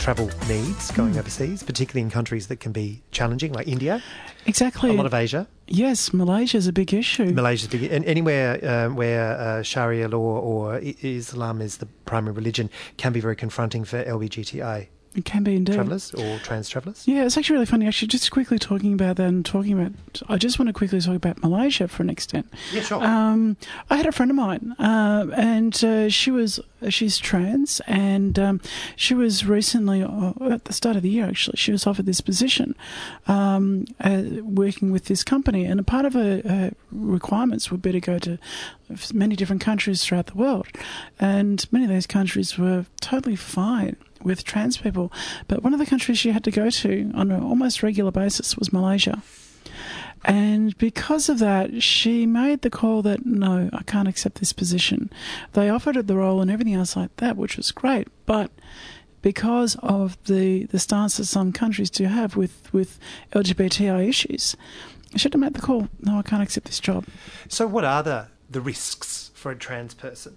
Travel 0.00 0.30
needs 0.48 0.90
going 0.92 1.12
Hmm. 1.12 1.18
overseas, 1.20 1.62
particularly 1.62 2.02
in 2.02 2.10
countries 2.10 2.48
that 2.48 2.58
can 2.58 2.72
be 2.72 3.02
challenging, 3.12 3.52
like 3.52 3.68
India, 3.68 4.02
Exactly. 4.46 4.90
a 4.90 4.94
lot 4.94 5.06
of 5.06 5.14
Asia. 5.14 5.46
yes, 5.68 6.12
Malaysia 6.12 6.56
is 6.56 6.66
a 6.66 6.72
big 6.72 6.92
issue. 6.92 7.26
Malaysia's 7.26 7.68
big, 7.68 7.84
and 7.92 8.04
anywhere 8.04 8.58
um, 8.68 8.96
where 8.96 9.38
uh, 9.38 9.62
Sharia 9.62 10.08
law 10.08 10.40
or 10.40 10.80
Islam 10.82 11.60
is 11.62 11.76
the 11.76 11.86
primary 12.04 12.32
religion 12.34 12.68
can 12.96 13.12
be 13.12 13.20
very 13.20 13.36
confronting 13.36 13.84
for 13.84 14.02
LBGTI 14.02 14.88
It 15.14 15.24
can 15.24 15.42
be 15.42 15.56
indeed. 15.56 15.74
travellers 15.74 16.12
or 16.14 16.38
trans 16.38 16.68
travellers. 16.68 17.04
Yeah, 17.06 17.24
it's 17.24 17.36
actually 17.36 17.54
really 17.54 17.66
funny. 17.66 17.86
Actually, 17.86 18.08
just 18.08 18.30
quickly 18.30 18.58
talking 18.58 18.92
about 18.92 19.16
that 19.16 19.26
and 19.26 19.44
talking 19.44 19.72
about, 19.72 19.92
I 20.28 20.36
just 20.36 20.58
want 20.58 20.68
to 20.68 20.72
quickly 20.72 21.00
talk 21.00 21.16
about 21.16 21.42
Malaysia 21.42 21.88
for 21.88 22.02
an 22.02 22.10
extent. 22.10 22.46
Yeah, 22.72 22.82
sure. 22.82 23.02
Um, 23.02 23.56
I 23.90 23.96
had 23.96 24.06
a 24.06 24.12
friend 24.12 24.30
of 24.30 24.36
mine, 24.36 24.76
uh, 24.78 25.26
and 25.34 25.82
uh, 25.82 26.08
she 26.08 26.30
was 26.30 26.60
she's 26.90 27.18
trans, 27.18 27.80
and 27.86 28.38
um, 28.38 28.60
she 28.96 29.14
was 29.14 29.44
recently 29.44 30.02
uh, 30.02 30.32
at 30.50 30.66
the 30.66 30.72
start 30.72 30.94
of 30.94 31.02
the 31.02 31.10
year. 31.10 31.26
Actually, 31.26 31.56
she 31.56 31.72
was 31.72 31.86
offered 31.86 32.06
this 32.06 32.20
position, 32.20 32.76
um, 33.26 33.86
uh, 34.00 34.22
working 34.42 34.92
with 34.92 35.06
this 35.06 35.24
company, 35.24 35.64
and 35.64 35.80
a 35.80 35.84
part 35.84 36.04
of 36.04 36.12
her, 36.12 36.42
her 36.44 36.72
requirements 36.92 37.70
would 37.70 37.82
be 37.82 37.92
to 37.92 38.00
go 38.00 38.18
to 38.18 38.38
many 39.12 39.36
different 39.36 39.62
countries 39.62 40.04
throughout 40.04 40.26
the 40.26 40.36
world, 40.36 40.68
and 41.18 41.66
many 41.72 41.86
of 41.86 41.90
those 41.90 42.06
countries 42.06 42.58
were 42.58 42.84
totally 43.00 43.36
fine 43.36 43.96
with 44.22 44.44
trans 44.44 44.76
people. 44.78 45.12
But 45.46 45.62
one 45.62 45.72
of 45.72 45.78
the 45.78 45.86
countries 45.86 46.18
she 46.18 46.32
had 46.32 46.44
to 46.44 46.50
go 46.50 46.70
to 46.70 47.10
on 47.14 47.30
an 47.30 47.42
almost 47.42 47.82
regular 47.82 48.10
basis 48.10 48.56
was 48.56 48.72
Malaysia. 48.72 49.22
And 50.24 50.76
because 50.78 51.28
of 51.28 51.38
that, 51.38 51.82
she 51.82 52.26
made 52.26 52.62
the 52.62 52.70
call 52.70 53.02
that 53.02 53.24
no, 53.24 53.70
I 53.72 53.82
can't 53.84 54.08
accept 54.08 54.36
this 54.36 54.52
position. 54.52 55.10
They 55.52 55.68
offered 55.68 55.96
her 55.96 56.02
the 56.02 56.16
role 56.16 56.40
and 56.40 56.50
everything 56.50 56.74
else 56.74 56.96
like 56.96 57.14
that, 57.16 57.36
which 57.36 57.56
was 57.56 57.70
great. 57.70 58.08
But 58.26 58.50
because 59.22 59.76
of 59.82 60.22
the, 60.24 60.64
the 60.66 60.78
stance 60.78 61.16
that 61.16 61.26
some 61.26 61.52
countries 61.52 61.90
do 61.90 62.04
have 62.04 62.36
with, 62.36 62.72
with 62.72 62.98
LGBTI 63.32 64.08
issues, 64.08 64.56
she 65.16 65.24
had 65.24 65.32
to 65.32 65.38
make 65.38 65.54
the 65.54 65.60
call 65.60 65.88
no, 66.00 66.18
I 66.18 66.22
can't 66.22 66.42
accept 66.42 66.66
this 66.66 66.80
job. 66.80 67.06
so, 67.48 67.66
what 67.66 67.84
are 67.84 68.02
the, 68.02 68.28
the 68.50 68.60
risks 68.60 69.30
for 69.34 69.50
a 69.50 69.56
trans 69.56 69.94
person? 69.94 70.36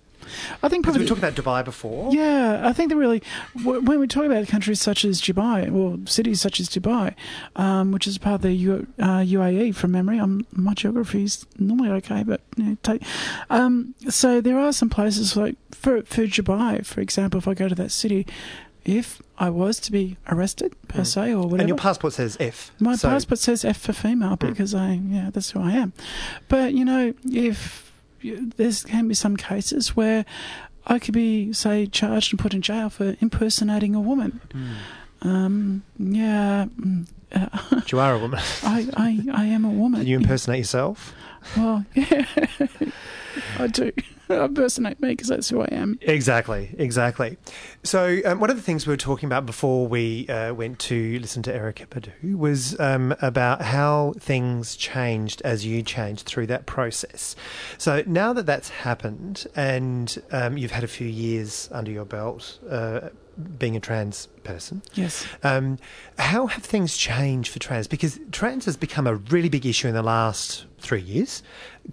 I 0.63 0.69
think 0.69 0.83
probably. 0.83 1.01
we 1.01 1.07
talked 1.07 1.19
about 1.19 1.35
Dubai 1.35 1.63
before. 1.65 2.13
Yeah, 2.13 2.61
I 2.63 2.73
think 2.73 2.89
that 2.89 2.95
really, 2.97 3.21
when 3.63 3.99
we 3.99 4.07
talk 4.07 4.25
about 4.25 4.47
countries 4.47 4.81
such 4.81 5.03
as 5.05 5.21
Dubai, 5.21 5.73
or 5.73 5.97
cities 6.09 6.41
such 6.41 6.59
as 6.59 6.69
Dubai, 6.69 7.15
um, 7.55 7.91
which 7.91 8.07
is 8.07 8.17
part 8.17 8.35
of 8.35 8.41
the 8.41 8.53
U- 8.53 8.87
uh, 8.99 9.19
UAE 9.19 9.73
from 9.75 9.91
memory, 9.91 10.19
um, 10.19 10.45
my 10.51 10.73
geography 10.73 11.23
is 11.23 11.45
normally 11.57 11.89
okay, 11.89 12.23
but 12.23 12.41
you 12.57 12.63
know, 12.63 12.77
take, 12.83 13.01
um, 13.49 13.95
so 14.09 14.41
there 14.41 14.57
are 14.59 14.73
some 14.73 14.89
places 14.89 15.35
like 15.35 15.55
for 15.71 16.01
for 16.03 16.23
Dubai, 16.27 16.85
for 16.85 17.01
example, 17.01 17.37
if 17.39 17.47
I 17.47 17.53
go 17.53 17.67
to 17.67 17.75
that 17.75 17.91
city, 17.91 18.25
if 18.85 19.21
I 19.37 19.49
was 19.49 19.79
to 19.81 19.91
be 19.91 20.17
arrested 20.27 20.73
per 20.87 21.03
se 21.03 21.33
or 21.33 21.41
whatever, 21.43 21.57
Mm. 21.57 21.59
And 21.61 21.67
your 21.69 21.77
passport 21.77 22.13
says 22.13 22.37
F. 22.39 22.71
my 22.79 22.95
so- 22.95 23.09
passport 23.09 23.39
says 23.39 23.63
F 23.65 23.77
for 23.77 23.93
female 23.93 24.35
because 24.37 24.73
I, 24.73 24.93
yeah, 24.93 25.29
that's 25.31 25.51
who 25.51 25.61
I 25.61 25.71
am. 25.73 25.93
But 26.47 26.73
you 26.73 26.85
know, 26.85 27.13
if 27.31 27.90
there's 28.23 28.83
can 28.83 29.07
be 29.07 29.13
some 29.13 29.35
cases 29.37 29.95
where 29.95 30.25
I 30.85 30.99
could 30.99 31.13
be, 31.13 31.53
say, 31.53 31.85
charged 31.87 32.33
and 32.33 32.39
put 32.39 32.53
in 32.53 32.61
jail 32.61 32.89
for 32.89 33.15
impersonating 33.21 33.93
a 33.95 33.99
woman. 34.01 34.41
Um, 35.21 35.83
yeah, 35.99 36.65
mm, 36.79 37.07
uh, 37.33 37.81
You 37.91 37.99
are 37.99 38.15
a 38.15 38.19
woman. 38.25 38.39
I, 38.63 38.87
I, 38.97 39.19
I 39.33 39.45
am 39.45 39.65
a 39.65 39.69
woman. 39.69 39.99
Can 40.01 40.07
you 40.07 40.17
impersonate 40.17 40.59
yourself? 40.59 41.13
Well, 41.55 41.85
yeah, 41.93 42.25
I 43.59 43.67
do. 43.67 43.91
I 44.31 44.45
impersonate 44.45 44.99
me 45.01 45.09
because 45.09 45.27
that's 45.27 45.49
who 45.49 45.61
I 45.61 45.69
am. 45.71 45.99
Exactly, 46.01 46.75
exactly. 46.77 47.37
So, 47.83 48.19
um, 48.25 48.39
one 48.39 48.49
of 48.49 48.55
the 48.55 48.61
things 48.61 48.85
we 48.85 48.93
were 48.93 48.97
talking 48.97 49.27
about 49.27 49.45
before 49.45 49.87
we 49.87 50.27
uh, 50.27 50.53
went 50.53 50.79
to 50.79 51.19
listen 51.19 51.43
to 51.43 51.53
Erykah 51.53 51.87
Badu 51.87 52.35
was 52.35 52.79
um, 52.79 53.15
about 53.21 53.61
how 53.61 54.13
things 54.19 54.75
changed 54.75 55.41
as 55.43 55.65
you 55.65 55.83
changed 55.83 56.25
through 56.25 56.47
that 56.47 56.65
process. 56.65 57.35
So, 57.77 58.03
now 58.05 58.33
that 58.33 58.45
that's 58.45 58.69
happened 58.69 59.47
and 59.55 60.21
um, 60.31 60.57
you've 60.57 60.71
had 60.71 60.83
a 60.83 60.87
few 60.87 61.07
years 61.07 61.69
under 61.71 61.91
your 61.91 62.05
belt 62.05 62.59
uh, 62.69 63.09
being 63.57 63.75
a 63.75 63.79
trans 63.79 64.27
person, 64.43 64.81
Yes. 64.93 65.25
um, 65.43 65.77
how 66.17 66.47
have 66.47 66.63
things 66.63 66.97
changed 66.97 67.51
for 67.51 67.59
trans? 67.59 67.87
Because 67.87 68.19
trans 68.31 68.65
has 68.65 68.75
become 68.77 69.07
a 69.07 69.15
really 69.15 69.49
big 69.49 69.65
issue 69.65 69.87
in 69.87 69.93
the 69.93 70.01
last 70.03 70.65
three 70.79 71.01
years, 71.01 71.43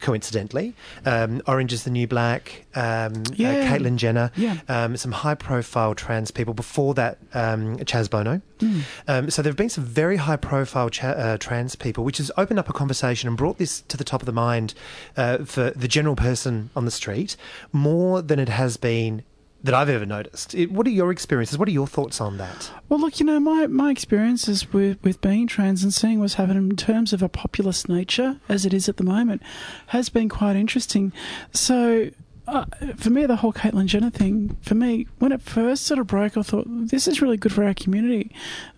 coincidentally. 0.01 0.75
Um, 1.05 1.43
Orange 1.47 1.73
is 1.75 1.85
the 1.85 1.91
New 1.91 2.07
Black, 2.07 2.65
um, 2.75 3.23
Yeah. 3.35 3.51
uh, 3.51 3.65
Caitlyn 3.71 3.97
Jenner, 3.97 4.31
Yeah. 4.35 4.57
um, 4.69 4.97
some 4.97 5.13
high 5.13 5.35
profile 5.35 5.95
trans 5.95 6.31
people. 6.31 6.55
Before 6.55 6.95
that, 6.95 7.19
um, 7.35 7.77
Chaz 7.79 8.09
Bono. 8.09 8.41
Hmm. 8.61 8.81
Um, 9.07 9.31
so 9.31 9.43
there 9.43 9.51
have 9.51 9.57
been 9.59 9.69
some 9.69 9.85
very 9.85 10.17
high 10.17 10.37
profile 10.37 10.89
cha- 10.89 11.09
uh, 11.09 11.37
trans 11.39 11.77
people, 11.77 12.03
which 12.05 12.17
has 12.19 12.31
opened 12.39 12.59
up 12.59 12.69
a 12.69 12.73
conversation 12.73 13.29
and 13.29 13.37
brought 13.37 13.59
this 13.59 13.83
to 13.89 13.97
the 13.99 14.05
top 14.05 14.23
of 14.23 14.27
the 14.27 14.33
mind 14.33 14.73
uh, 15.17 15.39
for 15.45 15.71
the 15.71 15.89
general 15.89 16.17
person 16.17 16.71
on 16.75 16.85
the 16.87 16.91
street 16.91 17.37
more 17.73 18.23
than 18.23 18.39
it 18.39 18.49
has 18.49 18.77
been 18.79 19.23
that 19.63 19.75
I've 19.75 19.89
ever 19.89 20.07
noticed. 20.07 20.55
It, 20.55 20.71
what 20.71 20.87
are 20.87 20.91
your 20.91 21.11
experiences? 21.11 21.59
What 21.59 21.69
are 21.69 21.73
your 21.73 21.87
thoughts 21.87 22.21
on 22.21 22.37
that? 22.39 22.71
Well, 22.89 23.01
look, 23.01 23.19
you 23.19 23.27
know, 23.27 23.41
my, 23.41 23.67
my 23.67 23.91
experiences 23.91 24.73
with, 24.73 25.03
with 25.03 25.21
being 25.21 25.47
trans 25.47 25.83
and 25.83 25.93
seeing 25.93 26.21
what's 26.21 26.35
happening 26.35 26.71
in 26.71 26.77
terms 26.77 27.13
of 27.13 27.23
a 27.23 27.29
populist 27.29 27.89
nature, 27.89 28.41
as 28.49 28.65
it 28.65 28.73
is 28.73 28.89
at 28.89 28.99
the 28.99 29.05
moment, 29.05 29.43
has 29.89 30.09
been 30.09 30.29
quite 30.29 30.57
interesting. 30.57 31.13
So, 31.53 32.11
uh, 32.49 32.65
for 32.97 33.11
me, 33.11 33.27
the 33.27 33.37
whole 33.37 33.53
Caitlyn 33.53 33.87
Jenner 33.87 34.11
thing, 34.11 34.57
for 34.63 34.75
me, 34.75 35.07
when 35.19 35.33
it 35.33 35.43
first 35.43 35.85
sort 35.85 36.01
of 36.01 36.07
broke, 36.07 36.37
I 36.37 36.43
thought 36.43 36.65
this 36.69 37.07
is 37.07 37.21
really 37.23 37.37
good 37.37 37.53
for 37.53 37.63
our 37.65 37.75
community. 37.75 38.31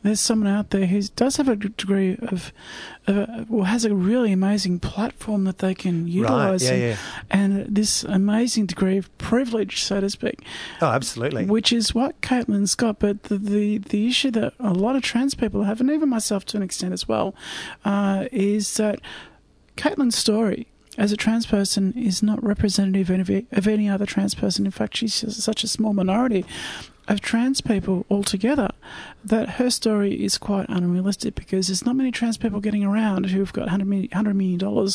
There's 0.02 0.20
someone 0.20 0.48
out 0.48 0.70
there 0.70 0.87
who 0.87 1.00
does 1.02 1.37
have 1.37 1.48
a 1.48 1.56
degree 1.56 2.16
of, 2.20 2.52
of 3.06 3.48
well, 3.48 3.64
has 3.64 3.85
a 3.85 3.94
really 3.94 4.33
amazing 4.33 4.80
platform 4.80 5.44
that 5.44 5.59
they 5.59 5.74
can 5.74 6.09
utilize, 6.09 6.68
Right, 6.68 6.78
yeah, 6.78 6.87
yeah. 6.88 6.96
and, 7.30 7.59
and 7.59 7.74
this 7.76 8.02
amazing 8.04 8.66
degree 8.66 8.96
of 8.98 9.16
privilege, 9.18 9.83
so 9.83 10.00
to 10.00 10.11
speak 10.11 10.40
Oh, 10.83 10.88
absolutely. 10.88 11.46
which 11.46 11.72
is 11.72 11.94
what 11.94 12.20
Caitlyn's 12.20 12.74
got. 12.74 12.98
But 12.98 13.24
the, 13.24 13.38
the, 13.38 13.78
the 13.78 14.09
issue 14.09 14.30
that 14.33 14.54
a 14.59 14.72
lot 14.72 14.96
of 14.96 15.02
trans 15.02 15.35
people 15.35 15.62
have, 15.64 15.80
and 15.80 15.90
even 15.90 16.09
myself 16.09 16.44
to 16.46 16.56
an 16.56 16.62
extent 16.62 16.92
as 16.92 17.06
well, 17.09 17.35
uh, 17.85 18.26
is 18.33 18.76
that 18.76 19.00
Caitlyn's 19.76 20.16
story 20.16 20.66
as 21.01 21.13
a 21.13 21.17
trans 21.17 21.47
person 21.47 21.95
is 21.97 22.23
not 22.23 22.45
representative 22.45 23.09
of, 23.51 23.67
any 23.67 23.89
other 23.89 24.05
trans 24.05 24.35
person. 24.35 24.67
In 24.67 24.71
fact, 24.71 24.99
she's 24.99 25.15
such 25.43 25.65
a 25.65 25.69
small 25.69 25.95
minority 25.95 26.45
of 27.09 27.23
trans 27.23 27.63
people 27.63 28.05
altogether 28.11 28.69
that 29.25 29.53
her 29.53 29.71
story 29.71 30.23
is 30.23 30.37
quite 30.37 30.69
unrealistic 30.69 31.35
because 31.35 31.69
there's 31.69 31.87
not 31.87 31.97
many 31.97 32.13
trans 32.13 32.37
people 32.37 32.61
getting 32.61 32.85
around 32.85 33.31
who've 33.31 33.53
got 33.53 33.69
$100 33.69 33.87
million, 33.87 34.09
$100 34.11 34.35
million 34.37 34.89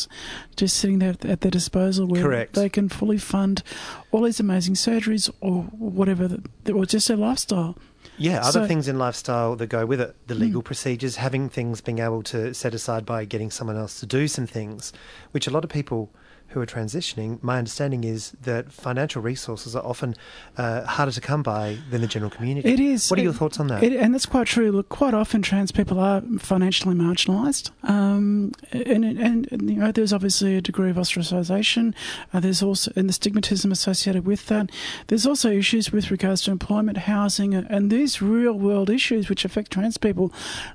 just 0.55 0.77
sitting 0.77 0.99
there 0.99 1.15
at 1.23 1.41
their 1.41 1.51
disposal 1.51 2.05
where 2.05 2.21
Correct. 2.21 2.53
they 2.53 2.69
can 2.69 2.87
fully 2.87 3.17
fund 3.17 3.63
all 4.11 4.21
these 4.21 4.39
amazing 4.39 4.75
surgeries 4.75 5.29
or 5.41 5.63
whatever, 5.63 6.27
that, 6.27 6.71
or 6.71 6.85
just 6.85 7.07
their 7.07 7.17
lifestyle. 7.17 7.75
Yeah, 8.17 8.39
other 8.39 8.51
So- 8.51 8.61
Hmm. 8.61 8.67
things 8.67 8.87
in 8.87 8.97
lifestyle 8.97 9.55
that 9.57 9.67
go 9.67 9.85
with 9.85 9.99
it, 9.99 10.15
the 10.27 10.35
legal 10.35 10.61
procedures, 10.61 11.17
having 11.17 11.49
things 11.49 11.81
being 11.81 11.99
able 11.99 12.23
to 12.23 12.53
set 12.53 12.73
aside 12.73 13.05
by 13.05 13.25
getting 13.25 13.51
someone 13.51 13.77
else 13.77 13.99
to 13.99 14.05
do 14.05 14.27
some 14.27 14.47
things, 14.47 14.93
which 15.31 15.47
a 15.47 15.51
lot 15.51 15.63
of 15.63 15.69
people 15.69 16.09
who 16.55 16.61
are 16.61 16.65
transitioning, 16.65 17.41
my 17.43 17.57
understanding 17.57 18.05
is 18.05 18.31
that 18.41 18.71
financial 18.71 19.21
resources 19.21 19.75
are 19.75 19.85
often 19.85 20.15
uh, 20.57 20.85
harder 20.85 21.11
to 21.11 21.19
come 21.19 21.43
by 21.43 21.77
than 21.91 21.99
the 21.99 22.07
general 22.07 22.31
community. 22.31 22.67
It 22.71 22.79
is. 22.79 23.09
What 23.09 23.19
are 23.19 23.23
your 23.23 23.33
thoughts 23.33 23.59
on 23.59 23.67
that? 23.67 23.83
It, 23.83 23.91
and 23.91 24.13
that's 24.13 24.25
quite 24.25 24.47
true. 24.47 24.71
Look, 24.71 24.87
quite 24.87 25.13
often 25.13 25.41
trans 25.41 25.73
people 25.73 25.99
are 25.99 26.21
financially 26.39 26.95
marginalised, 26.95 27.71
um, 27.83 28.53
and, 28.71 29.03
and 29.03 29.51
and 29.51 29.69
you 29.69 29.75
know 29.75 29.91
there's 29.91 30.13
obviously 30.13 30.55
a 30.55 30.61
degree 30.61 30.89
of 30.89 30.95
ostracisation. 30.95 31.93
Uh, 32.33 32.39
there's 32.39 32.63
also 32.63 32.89
and 32.95 33.09
the 33.09 33.13
stigmatism 33.13 33.69
associated 33.69 34.25
with 34.25 34.45
that. 34.45 34.69
There's 35.07 35.25
also 35.25 35.51
issues 35.51 35.91
with 35.91 36.09
regards 36.09 36.43
to 36.43 36.51
employment, 36.51 36.99
housing, 36.99 37.53
and 37.53 37.91
these 37.91 38.21
real 38.21 38.53
world 38.53 38.89
issues 38.89 39.27
which 39.27 39.43
affect 39.43 39.71
trans 39.71 39.97
people. 39.97 40.31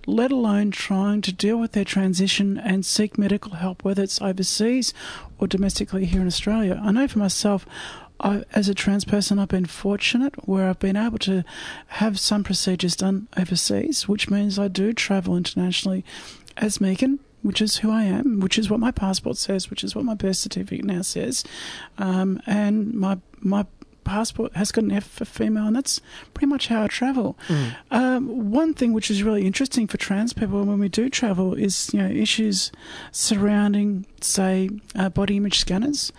Let 0.06 0.30
alone 0.30 0.72
trying 0.72 1.22
to 1.22 1.32
deal 1.32 1.58
with 1.58 1.72
their 1.72 1.86
transition 1.86 2.58
and 2.58 2.84
seek 2.84 3.16
medical 3.16 3.52
help, 3.54 3.82
whether 3.82 4.02
it's 4.02 4.20
overseas 4.20 4.92
or 5.40 5.46
domestically 5.48 6.04
here 6.04 6.20
in 6.20 6.26
Australia. 6.26 6.80
I 6.82 6.92
know 6.92 7.08
for 7.08 7.18
myself. 7.18 7.66
I, 8.22 8.44
as 8.52 8.68
a 8.68 8.74
trans 8.74 9.06
person, 9.06 9.38
I've 9.38 9.48
been 9.48 9.64
fortunate 9.64 10.46
where 10.46 10.68
I've 10.68 10.78
been 10.78 10.96
able 10.96 11.16
to 11.20 11.42
have 11.86 12.20
some 12.20 12.44
procedures 12.44 12.94
done 12.94 13.28
overseas, 13.38 14.06
which 14.08 14.28
means 14.28 14.58
I 14.58 14.68
do 14.68 14.92
travel 14.92 15.38
internationally 15.38 16.04
as 16.58 16.82
Megan, 16.82 17.18
which 17.40 17.62
is 17.62 17.78
who 17.78 17.90
I 17.90 18.04
am, 18.04 18.40
which 18.40 18.58
is 18.58 18.68
what 18.68 18.78
my 18.78 18.90
passport 18.90 19.38
says, 19.38 19.70
which 19.70 19.82
is 19.82 19.94
what 19.94 20.04
my 20.04 20.12
birth 20.12 20.36
certificate 20.36 20.84
now 20.84 21.00
says, 21.00 21.44
um, 21.96 22.42
and 22.46 22.92
my 22.92 23.18
my 23.40 23.64
passport 24.04 24.54
has 24.56 24.72
got 24.72 24.84
an 24.84 24.92
F 24.92 25.04
for 25.04 25.24
female, 25.24 25.66
and 25.66 25.76
that's 25.76 26.00
pretty 26.34 26.46
much 26.46 26.68
how 26.68 26.82
I 26.84 26.86
travel. 26.88 27.36
Um, 27.90 28.50
one 28.50 28.74
thing 28.74 28.92
which 28.92 29.10
is 29.10 29.22
really 29.22 29.46
interesting 29.46 29.86
for 29.86 29.96
trans 29.96 30.32
people 30.32 30.64
when 30.64 30.78
we 30.78 30.88
do 30.88 31.08
travel 31.10 31.54
is 31.54 31.92
you 31.92 32.00
know 32.02 32.08
issues 32.08 32.72
surrounding, 33.12 34.06
say, 34.20 34.70
uh, 34.96 35.08
body 35.08 35.36
image 35.36 35.58
scanners, 35.58 36.12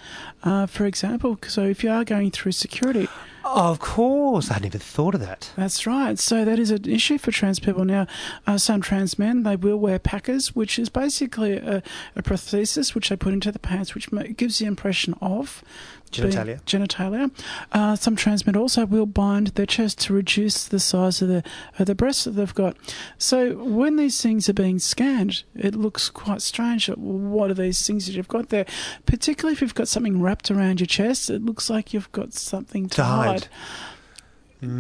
uh, 0.44 0.66
for 0.66 0.86
example. 0.86 1.38
So 1.48 1.64
if 1.64 1.84
you 1.84 1.92
are 1.92 2.04
going 2.04 2.32
through 2.32 2.54
security, 2.54 3.08
of 3.44 3.80
course, 3.80 4.50
I 4.50 4.54
hadn't 4.54 4.68
even 4.68 4.80
thought 4.82 5.16
of 5.16 5.22
that. 5.22 5.52
that's 5.56 5.88
right. 5.88 6.18
So 6.20 6.46
that 6.46 6.60
is 6.60 6.70
an 6.70 6.88
issue 6.88 7.18
for 7.18 7.32
trans 7.32 7.60
people 7.60 7.86
now. 7.86 8.06
Uh, 8.46 8.58
some 8.58 8.82
trans 8.82 9.18
men 9.18 9.44
they 9.44 9.56
will 9.56 9.78
wear 9.78 9.98
packers, 10.00 10.56
which 10.56 10.78
is 10.78 10.90
basically 10.90 11.58
a, 11.58 11.82
a 12.16 12.22
prosthesis 12.22 12.94
which 12.94 13.10
they 13.10 13.16
put 13.16 13.34
into 13.34 13.52
the 13.52 13.60
pants, 13.60 13.96
which 13.96 14.10
gives 14.38 14.60
the 14.60 14.66
impression 14.66 15.16
of 15.22 15.64
Genitalia. 16.12 16.62
Genitalia. 16.64 17.32
Uh, 17.72 17.96
some 17.96 18.16
trans 18.16 18.46
men 18.46 18.56
also 18.56 18.86
will 18.86 19.06
bind 19.06 19.48
their 19.48 19.66
chest 19.66 20.00
to 20.02 20.14
reduce 20.14 20.66
the 20.68 20.80
size 20.80 21.22
of 21.22 21.28
the 21.30 21.44
of 21.80 21.86
the 21.88 21.96
breasts 21.96 22.26
that 22.26 22.32
they've 22.32 22.54
got. 22.54 22.76
So 23.18 23.56
when 23.56 23.96
these 23.96 24.22
things 24.22 24.48
are 24.50 24.54
being 24.54 24.80
scanned, 24.80 25.44
it 25.56 25.76
looks 25.76 26.10
quite 26.10 26.42
strange. 26.42 26.88
What 26.90 27.50
are 27.52 27.54
these 27.56 27.86
things 27.86 28.06
that 28.08 28.14
you've 28.14 28.28
got 28.28 28.50
there? 28.50 28.66
Particularly 29.06 29.54
if 29.54 29.62
you've 29.62 29.76
got 29.76 29.88
something 29.88 30.22
wrapped 30.22 30.52
around 30.52 30.80
your 30.80 30.88
chest, 30.88 31.30
it 31.30 31.44
looks 31.44 31.70
like 31.70 31.94
you've 31.94 32.12
got 32.12 32.34
something 32.34 32.88
to, 32.90 32.96
To 32.98 33.04
hide. 33.04 33.26
hide. 33.28 33.48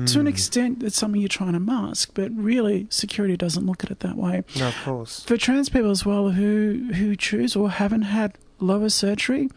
To 0.05 0.19
an 0.19 0.27
extent, 0.27 0.83
it's 0.83 0.95
something 0.95 1.19
you're 1.19 1.27
trying 1.27 1.53
to 1.53 1.59
mask, 1.59 2.11
but 2.13 2.29
really, 2.35 2.85
security 2.91 3.35
doesn't 3.35 3.65
look 3.65 3.83
at 3.83 3.89
it 3.89 4.01
that 4.01 4.15
way. 4.15 4.43
No, 4.55 4.67
of 4.67 4.75
course. 4.83 5.23
For 5.23 5.37
trans 5.37 5.69
people 5.69 5.89
as 5.89 6.05
well 6.05 6.29
who 6.29 6.91
who 6.93 7.15
choose 7.15 7.55
or 7.55 7.71
haven't 7.71 8.03
had 8.03 8.37
lower 8.59 8.89
surgery, 8.89 9.49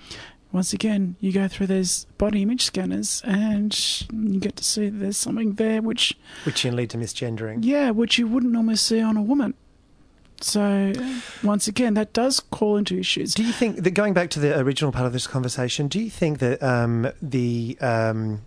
once 0.55 0.73
again, 0.73 1.17
you 1.21 1.33
go 1.33 1.49
through 1.49 1.67
these 1.67 2.05
body 2.17 2.41
image 2.43 2.63
scanners 2.63 3.21
and 3.25 4.07
you 4.13 4.39
get 4.39 4.55
to 4.57 4.63
see 4.65 4.89
there's 4.89 5.17
something 5.17 5.55
there 5.55 5.83
which, 5.83 6.17
Which 6.45 6.63
can 6.63 6.77
lead 6.77 6.91
to 6.91 6.97
misgendering. 6.99 7.59
yeah, 7.63 7.91
which 7.91 8.19
you 8.19 8.29
wouldn't 8.29 8.53
normally 8.53 8.77
see 8.77 9.01
on 9.03 9.17
a 9.17 9.23
woman. 9.23 9.55
So, 10.41 10.93
once 11.43 11.67
again, 11.69 11.95
that 11.95 12.13
does 12.13 12.39
call 12.39 12.77
into 12.77 12.99
issues. 12.99 13.35
Do 13.35 13.43
you 13.45 13.53
think 13.53 13.83
that 13.83 13.91
going 13.93 14.15
back 14.15 14.31
to 14.31 14.41
the 14.41 14.59
original 14.59 14.93
part 14.93 15.07
of 15.07 15.13
this 15.13 15.27
conversation, 15.27 15.89
do 15.89 15.99
you 16.01 16.11
think 16.11 16.39
that 16.39 16.63
um, 16.63 17.09
the 17.23 17.77
um, 17.81 18.43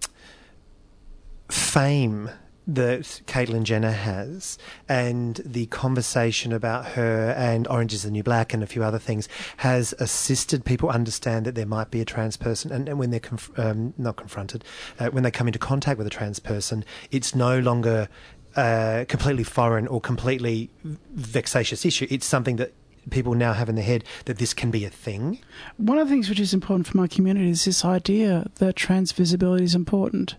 fame 1.50 2.30
that 2.68 3.22
Caitlyn 3.26 3.64
Jenner 3.64 3.92
has 3.92 4.58
and 4.90 5.42
the 5.46 5.68
conversation 5.68 6.52
about 6.52 6.86
her 6.88 7.34
and 7.38 7.66
Orange 7.68 7.94
is 7.94 8.04
the 8.04 8.12
New 8.12 8.24
Black 8.24 8.54
and 8.54 8.62
a 8.62 8.68
few 8.68 8.84
other 8.84 9.00
things 9.00 9.30
has 9.58 9.94
assisted 10.00 10.66
people 10.66 10.90
understand 10.90 11.46
that 11.46 11.56
there 11.56 11.66
might 11.66 11.90
be 11.92 12.02
a 12.02 12.06
trans 12.06 12.36
person 12.36 12.72
and, 12.72 12.90
and 12.90 13.00
when 13.00 13.10
they're 13.10 13.22
conf- 13.22 13.58
um, 13.58 13.94
not 13.98 14.18
confronted, 14.18 14.66
uh, 15.00 15.08
when 15.10 15.24
they 15.24 15.32
come 15.32 15.48
into 15.48 15.60
contact 15.60 15.98
with 15.98 16.06
a 16.06 16.10
trans 16.10 16.40
person, 16.40 16.84
it's 17.10 17.34
no 17.34 17.58
longer 17.58 18.10
uh, 18.58 19.06
completely 19.08 19.44
foreign 19.44 19.88
or 19.88 20.02
completely 20.02 20.70
vexatious 20.84 21.86
issue. 21.86 22.08
It's 22.10 22.26
something 22.26 22.58
that 22.58 22.74
people 23.10 23.34
now 23.34 23.54
have 23.54 23.70
in 23.70 23.76
their 23.76 23.84
head 23.84 24.04
that 24.26 24.38
this 24.38 24.54
can 24.54 24.72
be 24.72 24.86
a 24.86 24.90
thing. 24.90 25.40
One 25.78 25.98
of 25.98 26.08
the 26.08 26.14
things 26.14 26.30
which 26.30 26.40
is 26.40 26.54
important 26.54 26.88
for 26.88 26.98
my 26.98 27.08
community 27.08 27.50
is 27.50 27.66
this 27.66 27.86
idea 27.86 28.50
that 28.56 28.76
trans 28.76 29.12
visibility 29.12 29.64
is 29.64 29.76
important. 29.76 30.36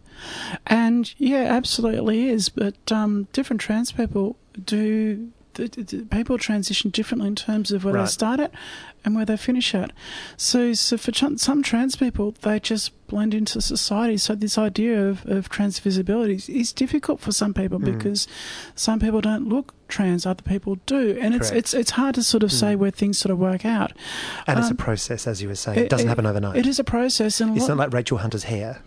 And 0.67 1.13
yeah, 1.19 1.45
absolutely 1.45 2.29
is. 2.29 2.49
But 2.49 2.91
um, 2.91 3.29
different 3.33 3.61
trans 3.61 3.93
people 3.93 4.37
do. 4.65 5.31
People 6.11 6.39
transition 6.39 6.91
differently 6.91 7.29
in 7.29 7.35
terms 7.37 7.73
of 7.73 7.85
where 7.85 7.95
Right. 7.95 8.05
they 8.05 8.09
start 8.11 8.41
at 8.41 8.53
and 9.05 9.15
where 9.15 9.25
they 9.25 9.37
finish 9.37 9.75
at. 9.75 9.93
So, 10.37 10.73
so 10.75 10.97
for 10.97 11.13
some 11.37 11.63
trans 11.63 11.97
people, 11.97 12.35
they 12.43 12.61
just 12.61 12.93
blend 13.09 13.35
into 13.35 13.61
society. 13.61 14.17
So 14.19 14.35
this 14.35 14.59
idea 14.59 15.09
of, 15.09 15.25
of 15.27 15.49
trans 15.49 15.79
visibility 15.79 16.35
is, 16.35 16.49
is 16.49 16.73
difficult 16.73 17.21
for 17.21 17.33
some 17.33 17.55
people 17.55 17.79
Hmm. 17.79 17.85
because 17.97 18.27
some 18.75 19.01
people 19.01 19.21
don't 19.21 19.49
look 19.49 19.75
trans, 19.89 20.27
other 20.27 20.43
people 20.43 20.77
do, 20.87 21.19
and 21.21 21.35
it's 21.35 21.49
Correct. 21.51 21.59
it's 21.59 21.75
it's 21.75 21.91
hard 21.93 22.15
to 22.17 22.23
sort 22.23 22.43
of 22.43 22.53
say 22.53 22.77
where 22.77 22.91
things 22.91 23.19
sort 23.19 23.33
of 23.33 23.39
work 23.39 23.65
out. 23.65 23.93
And 24.47 24.59
it's 24.59 24.69
a 24.69 24.73
Um, 24.73 24.77
process, 24.77 25.27
as 25.27 25.41
you 25.43 25.49
were 25.49 25.55
saying. 25.55 25.79
It, 25.79 25.89
doesn't 25.91 26.09
happen 26.09 26.27
overnight. 26.27 26.57
It 26.57 26.67
is 26.67 26.79
a 26.79 26.85
process, 26.85 27.41
and 27.41 27.51
a 27.51 27.55
It's 27.55 27.63
lot, 27.63 27.69
not 27.77 27.79
like 27.79 27.93
Rachel 27.95 28.19
Hunter's 28.19 28.45
hair. 28.45 28.83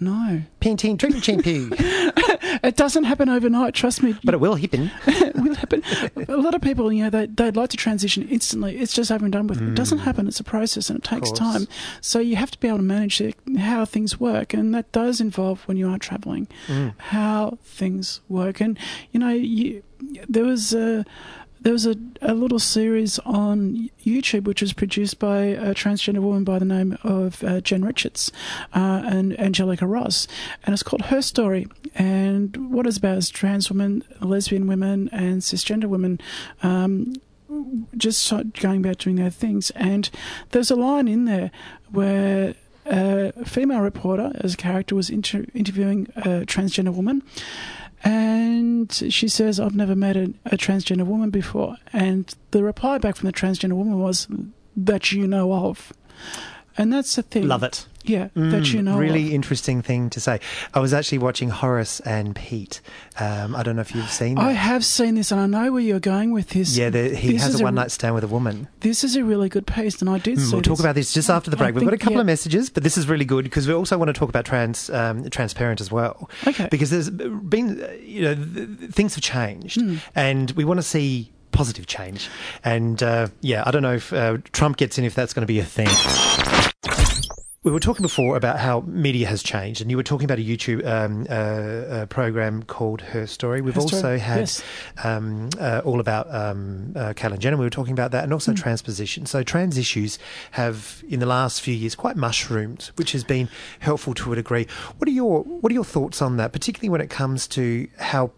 no, 0.00 0.42
Painting, 0.60 0.96
drinking 0.96 1.20
shampoo. 1.28 1.70
It 2.62 2.76
doesn't 2.76 3.04
happen 3.04 3.28
overnight. 3.28 3.74
Trust 3.74 4.02
me, 4.02 4.14
but 4.24 4.34
it 4.34 4.40
will 4.40 4.54
happen. 4.54 4.90
it 5.06 5.34
will 5.36 5.54
happen. 5.54 5.82
A 6.28 6.36
lot 6.36 6.54
of 6.54 6.60
people, 6.60 6.92
you 6.92 7.04
know, 7.04 7.10
they 7.10 7.26
they'd 7.26 7.56
like 7.56 7.70
to 7.70 7.76
transition 7.76 8.28
instantly. 8.28 8.76
It's 8.76 8.92
just 8.92 9.10
over 9.10 9.24
and 9.24 9.32
done 9.32 9.46
with. 9.46 9.60
It 9.60 9.74
doesn't 9.74 9.98
mm. 9.98 10.02
happen. 10.02 10.26
It's 10.26 10.40
a 10.40 10.44
process, 10.44 10.90
and 10.90 10.98
it 10.98 11.04
takes 11.04 11.30
time. 11.32 11.66
So 12.00 12.18
you 12.18 12.36
have 12.36 12.50
to 12.50 12.58
be 12.58 12.68
able 12.68 12.78
to 12.78 12.84
manage 12.84 13.22
how 13.58 13.84
things 13.84 14.18
work, 14.20 14.54
and 14.54 14.74
that 14.74 14.90
does 14.92 15.20
involve 15.20 15.66
when 15.68 15.76
you 15.76 15.88
are 15.88 15.98
traveling, 15.98 16.48
mm. 16.66 16.94
how 16.98 17.58
things 17.64 18.20
work. 18.28 18.60
And 18.60 18.78
you 19.12 19.20
know, 19.20 19.30
you, 19.30 19.82
there 20.28 20.44
was 20.44 20.72
a. 20.72 21.04
There 21.62 21.74
was 21.74 21.84
a, 21.84 21.94
a 22.22 22.32
little 22.32 22.58
series 22.58 23.18
on 23.20 23.90
YouTube 24.02 24.44
which 24.44 24.62
was 24.62 24.72
produced 24.72 25.18
by 25.18 25.40
a 25.40 25.74
transgender 25.74 26.20
woman 26.20 26.42
by 26.42 26.58
the 26.58 26.64
name 26.64 26.96
of 27.02 27.44
uh, 27.44 27.60
Jen 27.60 27.84
Richards 27.84 28.32
uh, 28.74 29.02
and 29.04 29.38
Angelica 29.38 29.86
Ross, 29.86 30.26
and 30.64 30.72
it's 30.72 30.82
called 30.82 31.02
Her 31.06 31.20
Story. 31.20 31.68
And 31.94 32.72
what 32.72 32.86
it's 32.86 32.96
about 32.96 33.18
is 33.18 33.28
trans 33.28 33.70
women, 33.70 34.02
lesbian 34.20 34.66
women, 34.68 35.10
and 35.12 35.42
cisgender 35.42 35.84
women. 35.84 36.18
Um, 36.62 37.14
just 37.96 38.32
going 38.60 38.78
about 38.78 38.98
doing 38.98 39.16
their 39.16 39.28
things, 39.28 39.70
and 39.72 40.08
there's 40.50 40.70
a 40.70 40.76
line 40.76 41.08
in 41.08 41.26
there 41.26 41.50
where 41.90 42.54
a 42.86 43.44
female 43.44 43.80
reporter, 43.80 44.32
as 44.36 44.54
a 44.54 44.56
character, 44.56 44.94
was 44.94 45.10
inter- 45.10 45.46
interviewing 45.52 46.06
a 46.16 46.46
transgender 46.46 46.94
woman. 46.94 47.22
And 48.02 48.92
she 48.92 49.28
says, 49.28 49.60
I've 49.60 49.74
never 49.74 49.94
met 49.94 50.16
a, 50.16 50.32
a 50.46 50.56
transgender 50.56 51.04
woman 51.04 51.30
before. 51.30 51.76
And 51.92 52.34
the 52.50 52.62
reply 52.64 52.98
back 52.98 53.16
from 53.16 53.26
the 53.26 53.32
transgender 53.32 53.74
woman 53.74 53.98
was, 53.98 54.26
that 54.76 55.12
you 55.12 55.26
know 55.26 55.52
of. 55.52 55.92
And 56.78 56.92
that's 56.92 57.16
the 57.16 57.22
thing. 57.22 57.46
Love 57.46 57.62
it. 57.62 57.86
Yeah, 58.04 58.28
that 58.34 58.72
you 58.72 58.80
know. 58.82 58.96
Really 58.98 59.26
of. 59.28 59.32
interesting 59.34 59.82
thing 59.82 60.08
to 60.10 60.20
say. 60.20 60.40
I 60.72 60.80
was 60.80 60.94
actually 60.94 61.18
watching 61.18 61.50
Horace 61.50 62.00
and 62.00 62.34
Pete. 62.34 62.80
Um, 63.18 63.54
I 63.54 63.62
don't 63.62 63.76
know 63.76 63.82
if 63.82 63.94
you've 63.94 64.08
seen 64.10 64.36
that. 64.36 64.44
I 64.44 64.52
have 64.52 64.84
seen 64.84 65.16
this, 65.16 65.30
and 65.30 65.40
I 65.40 65.46
know 65.46 65.70
where 65.72 65.82
you're 65.82 66.00
going 66.00 66.32
with 66.32 66.48
this. 66.50 66.76
yeah, 66.76 66.88
the, 66.88 67.14
he 67.14 67.32
This 67.32 67.42
has 67.42 67.60
a 67.60 67.64
one 67.64 67.74
night 67.74 67.90
stand 67.90 68.14
with 68.14 68.24
a 68.24 68.28
woman. 68.28 68.68
This 68.80 69.04
is 69.04 69.16
a 69.16 69.22
really 69.24 69.48
good 69.50 69.66
piece, 69.66 70.00
and 70.00 70.08
I 70.08 70.18
did 70.18 70.38
Mm, 70.38 70.40
see 70.46 70.52
we'll 70.52 70.62
talk 70.62 70.78
this. 70.78 70.80
about 70.80 70.94
this 70.94 71.12
just 71.12 71.28
after 71.28 71.50
the 71.50 71.56
I 71.58 71.70
break. 71.70 71.74
We've 71.74 71.84
got 71.84 71.92
a 71.94 71.98
couple 71.98 72.14
yeah. 72.14 72.20
of 72.20 72.26
messages, 72.26 72.70
but 72.70 72.82
this 72.84 72.96
is 72.96 73.06
really 73.06 73.26
good 73.26 73.44
because 73.44 73.68
we 73.68 73.74
also 73.74 73.98
want 73.98 74.08
to 74.08 74.14
talk 74.14 74.28
about 74.30 74.44
trans 74.46 74.88
um, 74.90 75.28
transparent 75.28 75.80
as 75.82 75.92
well. 75.92 76.30
Okay. 76.46 76.68
Because 76.70 76.88
there's 76.90 77.10
been, 77.10 77.86
you 78.02 78.22
know, 78.22 78.34
th- 78.34 78.78
th- 78.78 78.90
things 78.92 79.14
have 79.14 79.22
changed, 79.22 79.78
Hmm. 79.80 79.96
and 80.14 80.50
we 80.52 80.64
want 80.64 80.78
to 80.78 80.82
see 80.82 81.30
positive 81.52 81.86
change. 81.86 82.28
And 82.64 83.02
uh, 83.02 83.28
yeah, 83.42 83.64
I 83.66 83.72
don't 83.72 83.82
know 83.82 83.94
if 83.94 84.12
uh, 84.12 84.38
Trump 84.52 84.76
gets 84.78 84.98
in 84.98 85.04
if 85.04 85.14
that's 85.14 85.34
going 85.34 85.42
to 85.42 85.46
be 85.46 85.58
a 85.58 85.64
thing. 85.64 85.88
We 87.62 87.70
were 87.70 87.80
talking 87.80 88.00
before 88.00 88.38
about 88.38 88.58
how 88.58 88.80
media 88.86 89.26
has 89.26 89.42
changed, 89.42 89.82
and 89.82 89.90
you 89.90 89.98
were 89.98 90.02
talking 90.02 90.24
about 90.24 90.38
a 90.38 90.42
YouTube 90.42 90.82
um, 90.86 91.26
uh, 91.28 91.34
uh, 91.34 92.06
program 92.06 92.62
called 92.62 93.02
Her 93.02 93.26
Story. 93.26 93.60
We've 93.60 93.74
Her 93.74 93.82
Story, 93.82 93.96
also 93.96 94.16
had 94.16 94.38
yes. 94.38 94.62
um, 95.04 95.50
uh, 95.60 95.82
all 95.84 96.00
about 96.00 96.34
um, 96.34 96.94
uh, 96.96 97.12
Caitlyn 97.12 97.38
Jenner. 97.38 97.58
We 97.58 97.66
were 97.66 97.68
talking 97.68 97.92
about 97.92 98.12
that, 98.12 98.24
and 98.24 98.32
also 98.32 98.54
transposition. 98.54 99.26
So 99.26 99.42
trans 99.42 99.76
issues 99.76 100.18
have, 100.52 101.04
in 101.06 101.20
the 101.20 101.26
last 101.26 101.60
few 101.60 101.74
years, 101.74 101.94
quite 101.94 102.16
mushroomed, 102.16 102.92
which 102.96 103.12
has 103.12 103.24
been 103.24 103.50
helpful 103.80 104.14
to 104.14 104.32
a 104.32 104.36
degree. 104.36 104.66
What 104.96 105.06
are 105.06 105.12
your 105.12 105.42
What 105.42 105.70
are 105.70 105.74
your 105.74 105.84
thoughts 105.84 106.22
on 106.22 106.38
that, 106.38 106.52
particularly 106.52 106.88
when 106.88 107.02
it 107.02 107.10
comes 107.10 107.46
to 107.48 107.88
how 107.98 108.30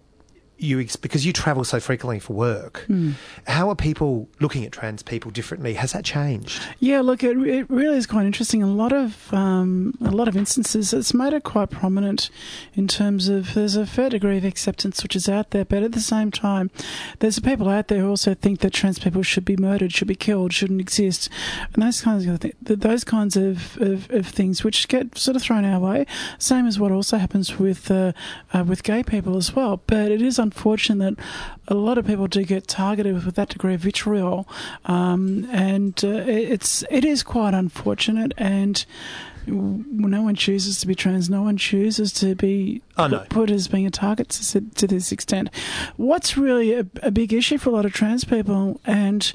you 0.63 0.87
because 1.01 1.27
you 1.27 1.33
travel 1.33 1.65
so 1.65 1.81
frequently 1.81 2.19
for 2.19 2.33
work? 2.33 2.85
Hmm. 2.87 3.13
How 3.47 3.69
are 3.69 3.77
people 3.77 4.29
looking 4.41 4.65
at 4.65 4.73
trans 4.73 5.03
people 5.03 5.31
differently? 5.31 5.75
Has 5.75 5.93
that 5.93 6.05
changed? 6.05 6.63
Yeah, 6.79 7.01
look, 7.01 7.23
it, 7.23 7.37
it 7.39 7.69
really 7.71 7.97
is 7.97 8.07
quite 8.07 8.27
interesting. 8.27 8.63
A 8.63 8.67
lot 8.67 8.93
of 8.93 9.33
um, 9.33 9.95
a 10.01 10.11
lot 10.11 10.29
of 10.29 10.37
instances, 10.37 10.93
it's 10.93 11.15
made 11.15 11.33
it 11.33 11.45
quite 11.45 11.71
prominent 11.71 12.31
in 12.75 12.89
terms 12.89 13.29
of 13.29 13.55
there's 13.55 13.77
a 13.77 13.87
fair 13.87 14.11
degree 14.11 14.39
of 14.39 14.45
acceptance 14.45 15.03
which 15.03 15.17
is 15.17 15.29
out 15.29 15.51
there, 15.51 15.65
but 15.65 15.83
at 15.83 15.93
the 15.93 16.01
same 16.01 16.31
time, 16.31 16.71
there's 17.19 17.39
people 17.39 17.69
out 17.69 17.89
there 17.89 18.01
who 18.01 18.09
also 18.09 18.35
think 18.35 18.61
that 18.61 18.73
trans 18.73 18.99
people 18.99 19.23
should 19.23 19.45
be 19.45 19.57
murdered, 19.57 19.93
should 19.93 20.09
be 20.09 20.15
killed, 20.15 20.53
shouldn't 20.53 20.81
exist, 20.81 21.29
and 21.75 21.83
those 21.83 22.01
kinds 22.01 22.27
of 22.27 22.41
th- 22.41 22.55
those 22.65 23.05
kinds 23.05 23.37
of, 23.37 23.77
of, 23.81 24.11
of 24.11 24.27
things 24.27 24.65
which 24.65 24.89
get 24.89 25.17
sort 25.19 25.37
of 25.37 25.43
thrown 25.43 25.65
our 25.65 25.81
way. 25.81 26.07
Same 26.39 26.67
as 26.67 26.79
what 26.79 26.93
also 26.93 27.19
happens 27.19 27.59
with 27.59 27.91
uh, 27.91 28.13
uh, 28.53 28.65
with 28.65 28.83
gay 28.83 29.03
people 29.03 29.37
as 29.37 29.55
well. 29.55 29.81
But 29.87 30.11
it 30.11 30.23
is 30.23 30.39
unfortunate 30.53 31.17
that 31.17 31.25
a 31.69 31.75
lot 31.75 31.99
of 31.99 32.07
people 32.07 32.27
do 32.27 32.45
get 32.45 32.67
targeted 32.69 33.25
with 33.25 33.35
that 33.35 33.49
degree 33.49 33.75
of 33.75 33.81
vitriol, 33.81 34.49
um, 34.85 35.47
and 35.51 36.05
uh, 36.05 36.09
it's 36.09 36.85
it 36.91 37.05
is 37.05 37.23
quite 37.23 37.55
unfortunate. 37.55 38.33
And 38.37 38.85
no 39.47 40.23
one 40.23 40.37
chooses 40.37 40.79
to 40.81 40.87
be 40.87 40.95
trans. 40.95 41.29
No 41.29 41.43
one 41.43 41.57
chooses 41.57 42.13
to 42.13 42.37
be 42.37 42.81
Oh, 42.97 43.09
no. 43.09 43.25
put, 43.29 43.51
as 43.51 43.67
being 43.67 43.87
a 43.87 43.91
target 43.91 44.29
to, 44.29 44.61
to 44.61 44.87
this 44.87 45.11
extent. 45.11 45.49
What's 45.97 46.37
really 46.37 46.75
a, 46.75 46.87
a 47.03 47.11
big 47.11 47.33
issue 47.33 47.59
for 47.59 47.71
a 47.71 47.73
lot 47.73 47.85
of 47.85 47.93
trans 47.93 48.25
people, 48.25 48.81
and 48.85 49.33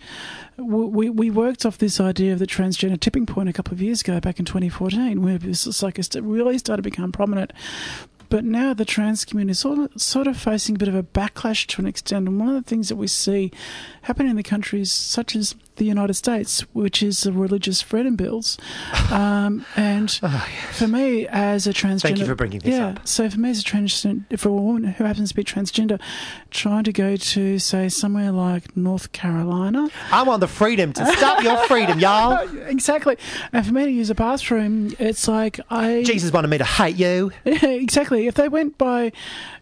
we 0.57 1.09
we 1.09 1.29
worked 1.29 1.65
off 1.65 1.77
this 1.77 1.99
idea 1.99 2.33
of 2.33 2.39
the 2.39 2.47
transgender 2.47 2.99
tipping 2.99 3.25
point 3.25 3.49
a 3.49 3.53
couple 3.53 3.73
of 3.73 3.81
years 3.81 4.01
ago, 4.01 4.19
back 4.19 4.39
in 4.39 4.45
2014, 4.45 5.21
where 5.21 5.37
this 5.37 5.65
it 5.65 6.23
really 6.23 6.57
started 6.57 6.83
to 6.83 6.89
become 6.89 7.11
prominent. 7.11 7.51
But 8.29 8.43
now 8.43 8.73
the 8.73 8.85
trans 8.85 9.25
community 9.25 9.51
is 9.51 9.59
sort 10.03 10.27
of, 10.27 10.37
facing 10.37 10.75
a 10.75 10.79
bit 10.79 10.87
of 10.87 10.95
a 10.95 11.03
backlash 11.03 11.65
to 11.67 11.81
an 11.81 11.87
extent. 11.87 12.27
And 12.27 12.39
one 12.39 12.49
of 12.49 12.55
the 12.55 12.69
things 12.69 12.89
that 12.89 12.95
we 12.95 13.07
see 13.07 13.51
happening 14.03 14.31
in 14.31 14.35
the 14.35 14.43
countries 14.43 14.91
such 14.91 15.35
as 15.35 15.55
the 15.77 15.85
United 15.85 16.15
States, 16.15 16.61
which 16.73 17.01
is 17.01 17.21
the 17.23 17.31
religious 17.31 17.81
freedom 17.81 18.15
bills. 18.15 18.57
Um, 19.11 19.65
and 19.75 20.11
for 20.71 20.87
me, 20.87 21.27
as 21.27 21.67
a 21.67 21.73
transgender. 21.73 22.01
Thank 22.01 22.19
you 22.19 22.25
for 22.25 22.35
bringing 22.35 22.59
this 22.59 22.73
yeah, 22.73 22.89
up. 22.89 23.07
So 23.07 23.29
for 23.29 23.39
me, 23.39 23.49
as 23.49 23.61
a 23.61 23.63
transgender, 23.63 24.39
for 24.39 24.49
a 24.49 24.53
woman 24.53 24.83
who 24.83 25.03
happens 25.03 25.29
to 25.29 25.35
be 25.35 25.43
transgender, 25.43 25.99
trying 26.51 26.83
to 26.83 26.93
go 26.93 27.15
to, 27.15 27.59
say, 27.59 27.89
somewhere 27.89 28.31
like 28.31 28.75
North 28.75 29.11
Carolina. 29.11 29.89
I 30.11 30.23
want 30.23 30.41
the 30.41 30.47
freedom 30.47 30.93
to 30.93 31.05
stop 31.05 31.43
your 31.43 31.57
freedom, 31.65 31.99
y'all. 31.99 32.47
Exactly. 32.67 33.17
And 33.53 33.65
for 33.65 33.73
me 33.73 33.85
to 33.85 33.91
use 33.91 34.09
a 34.09 34.15
bathroom, 34.15 34.93
it's 34.99 35.27
like 35.27 35.59
I. 35.69 36.03
Jesus 36.03 36.31
wanted 36.31 36.49
me 36.49 36.57
to 36.57 36.65
hate 36.65 36.97
you. 36.97 37.31
Exactly. 37.45 38.27
If 38.27 38.35
they 38.35 38.49
went 38.49 38.77
by, 38.77 39.11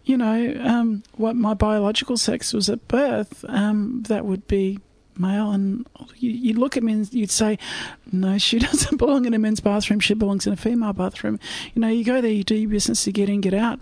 you 0.03 0.17
know, 0.17 0.55
um, 0.63 1.03
what 1.15 1.35
my 1.35 1.53
biological 1.53 2.17
sex 2.17 2.53
was 2.53 2.69
at 2.69 2.87
birth, 2.87 3.45
um, 3.47 4.03
that 4.07 4.25
would 4.25 4.47
be 4.47 4.79
male. 5.19 5.51
And 5.51 5.87
you, 6.17 6.31
you 6.31 6.53
look 6.53 6.77
at 6.77 6.83
me 6.83 6.93
and 6.93 7.13
you'd 7.13 7.31
say, 7.31 7.57
no, 8.11 8.37
she 8.37 8.59
doesn't 8.67 8.97
belong 8.97 9.25
in 9.25 9.33
a 9.33 9.39
men's 9.39 9.59
bathroom. 9.59 9.99
She 9.99 10.13
belongs 10.13 10.45
in 10.47 10.53
a 10.53 10.57
female 10.57 10.93
bathroom. 10.93 11.39
You 11.73 11.81
know, 11.81 11.87
you 11.89 12.03
go 12.03 12.21
there, 12.21 12.31
you 12.31 12.43
do 12.43 12.55
your 12.55 12.69
business, 12.69 13.05
you 13.07 13.13
get 13.13 13.29
in, 13.29 13.41
get 13.41 13.53
out. 13.53 13.79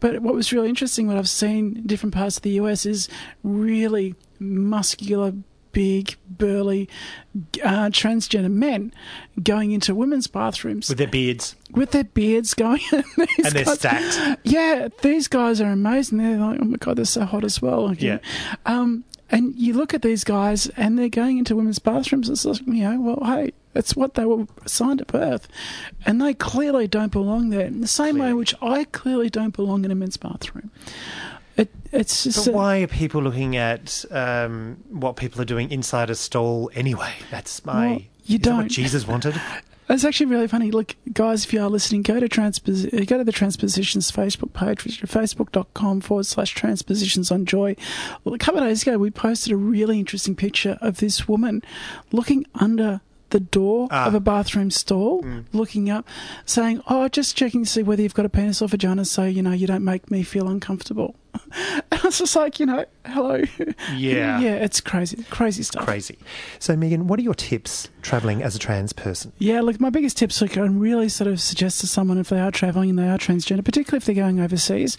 But 0.00 0.20
what 0.20 0.34
was 0.34 0.52
really 0.52 0.68
interesting, 0.68 1.06
what 1.08 1.16
I've 1.16 1.28
seen 1.28 1.76
in 1.76 1.86
different 1.86 2.14
parts 2.14 2.36
of 2.36 2.42
the 2.42 2.50
US, 2.60 2.86
is 2.86 3.08
really 3.42 4.14
muscular. 4.38 5.32
Big, 5.72 6.16
burly, 6.28 6.86
uh, 7.64 7.86
transgender 7.88 8.50
men 8.52 8.92
going 9.42 9.70
into 9.72 9.94
women's 9.94 10.26
bathrooms 10.26 10.90
With 10.90 10.98
their 10.98 11.08
beards. 11.08 11.56
with 11.70 11.92
their 11.92 12.04
beards 12.04 12.52
going. 12.52 12.82
and 12.92 13.04
And 13.42 13.52
they're 13.54 13.64
guys- 13.64 13.78
stacked. 13.78 14.40
Yeah, 14.44 14.88
these 15.00 15.28
guys 15.28 15.62
are 15.62 15.70
amazing. 15.70 16.18
They're 16.18 16.36
like, 16.36 16.58
oh 16.60 16.66
my 16.66 16.76
god, 16.76 16.96
they're 16.96 17.06
so 17.06 17.24
hot 17.24 17.42
as 17.42 17.62
well. 17.62 17.86
Like, 17.88 18.02
Yeah. 18.02 18.18
Um, 18.66 19.04
and 19.32 19.54
you 19.56 19.72
look 19.72 19.94
at 19.94 20.02
these 20.02 20.22
guys, 20.22 20.68
and 20.76 20.96
they're 20.98 21.08
going 21.08 21.38
into 21.38 21.56
women's 21.56 21.78
bathrooms. 21.80 22.28
It's 22.30 22.44
like, 22.44 22.60
you 22.66 22.84
know, 22.88 23.00
well, 23.00 23.18
hey, 23.24 23.52
that's 23.72 23.96
what 23.96 24.14
they 24.14 24.24
were 24.24 24.46
assigned 24.64 25.00
at 25.00 25.06
birth, 25.08 25.48
and 26.06 26.20
they 26.20 26.34
clearly 26.34 26.86
don't 26.86 27.10
belong 27.10 27.50
there. 27.50 27.66
In 27.66 27.80
the 27.80 27.86
same 27.88 28.16
way, 28.16 28.26
Clearly. 28.26 28.34
which 28.34 28.54
I 28.62 28.84
clearly 28.84 29.30
don't 29.30 29.54
belong 29.56 29.84
in 29.84 29.90
a 29.90 29.94
men's 29.94 30.16
bathroom. 30.18 30.70
It, 31.56 31.70
it's 31.92 32.24
just 32.24 32.44
But 32.46 32.52
a- 32.52 32.56
why 32.56 32.78
are 32.82 32.86
people 32.86 33.22
looking 33.22 33.56
at 33.56 34.04
um, 34.10 34.76
what 34.90 35.16
people 35.16 35.40
are 35.42 35.44
doing 35.46 35.70
inside 35.70 36.08
a 36.10 36.14
stall 36.14 36.70
anyway? 36.74 37.12
That's 37.30 37.64
my. 37.66 37.86
Well, 37.88 38.00
you 38.26 38.36
is 38.36 38.42
that 38.42 38.50
what 38.52 38.58
don't. 38.60 38.68
Jesus 38.70 39.06
wanted. 39.08 39.40
It's 39.88 40.04
actually 40.04 40.26
really 40.26 40.48
funny. 40.48 40.70
Look, 40.70 40.96
guys, 41.12 41.44
if 41.44 41.52
you 41.52 41.60
are 41.62 41.68
listening, 41.68 42.02
go 42.02 42.18
to 42.18 42.28
transpos- 42.28 42.92
uh, 42.94 43.04
go 43.04 43.18
to 43.18 43.24
the 43.24 43.32
Transpositions 43.32 44.10
Facebook 44.10 44.52
page, 44.54 44.84
which 44.84 45.02
is 45.02 45.10
facebook.com 45.10 46.00
forward 46.00 46.24
slash 46.26 46.52
transpositions 46.54 47.30
on 47.30 47.44
joy. 47.44 47.76
Well, 48.24 48.34
a 48.34 48.38
couple 48.38 48.60
of 48.62 48.68
days 48.68 48.82
ago, 48.82 48.96
we 48.96 49.10
posted 49.10 49.52
a 49.52 49.56
really 49.56 49.98
interesting 49.98 50.34
picture 50.36 50.78
of 50.80 50.98
this 50.98 51.28
woman 51.28 51.62
looking 52.12 52.46
under 52.54 53.00
the 53.30 53.40
door 53.40 53.88
Ah. 53.90 54.06
of 54.06 54.14
a 54.14 54.20
bathroom 54.20 54.70
stall, 54.70 55.24
looking 55.52 55.90
up, 55.90 56.06
saying, 56.46 56.80
Oh, 56.88 57.08
just 57.08 57.36
checking 57.36 57.64
to 57.64 57.70
see 57.70 57.82
whether 57.82 58.02
you've 58.02 58.14
got 58.14 58.26
a 58.26 58.28
penis 58.30 58.62
or 58.62 58.68
vagina 58.68 59.04
so, 59.04 59.24
you 59.24 59.42
know, 59.42 59.52
you 59.52 59.66
don't 59.66 59.84
make 59.84 60.10
me 60.10 60.22
feel 60.22 60.48
uncomfortable. 60.48 61.14
And 61.92 62.00
I 62.00 62.06
was 62.06 62.18
just 62.18 62.34
like, 62.34 62.58
you 62.58 62.66
know, 62.66 62.84
hello. 63.04 63.42
Yeah. 63.94 64.40
yeah, 64.40 64.54
it's 64.54 64.80
crazy, 64.80 65.22
crazy 65.24 65.62
stuff. 65.62 65.84
Crazy. 65.84 66.18
So, 66.58 66.74
Megan, 66.76 67.06
what 67.06 67.18
are 67.18 67.22
your 67.22 67.34
tips 67.34 67.88
travelling 68.00 68.42
as 68.42 68.56
a 68.56 68.58
trans 68.58 68.92
person? 68.92 69.32
Yeah, 69.38 69.60
look, 69.60 69.78
my 69.80 69.90
biggest 69.90 70.16
tips 70.16 70.40
like, 70.40 70.56
I 70.56 70.62
really 70.62 71.08
sort 71.08 71.28
of 71.28 71.40
suggest 71.40 71.80
to 71.80 71.86
someone 71.86 72.18
if 72.18 72.28
they 72.30 72.40
are 72.40 72.50
travelling 72.50 72.90
and 72.90 72.98
they 72.98 73.08
are 73.08 73.18
transgender, 73.18 73.64
particularly 73.64 73.98
if 73.98 74.06
they're 74.06 74.14
going 74.14 74.40
overseas, 74.40 74.96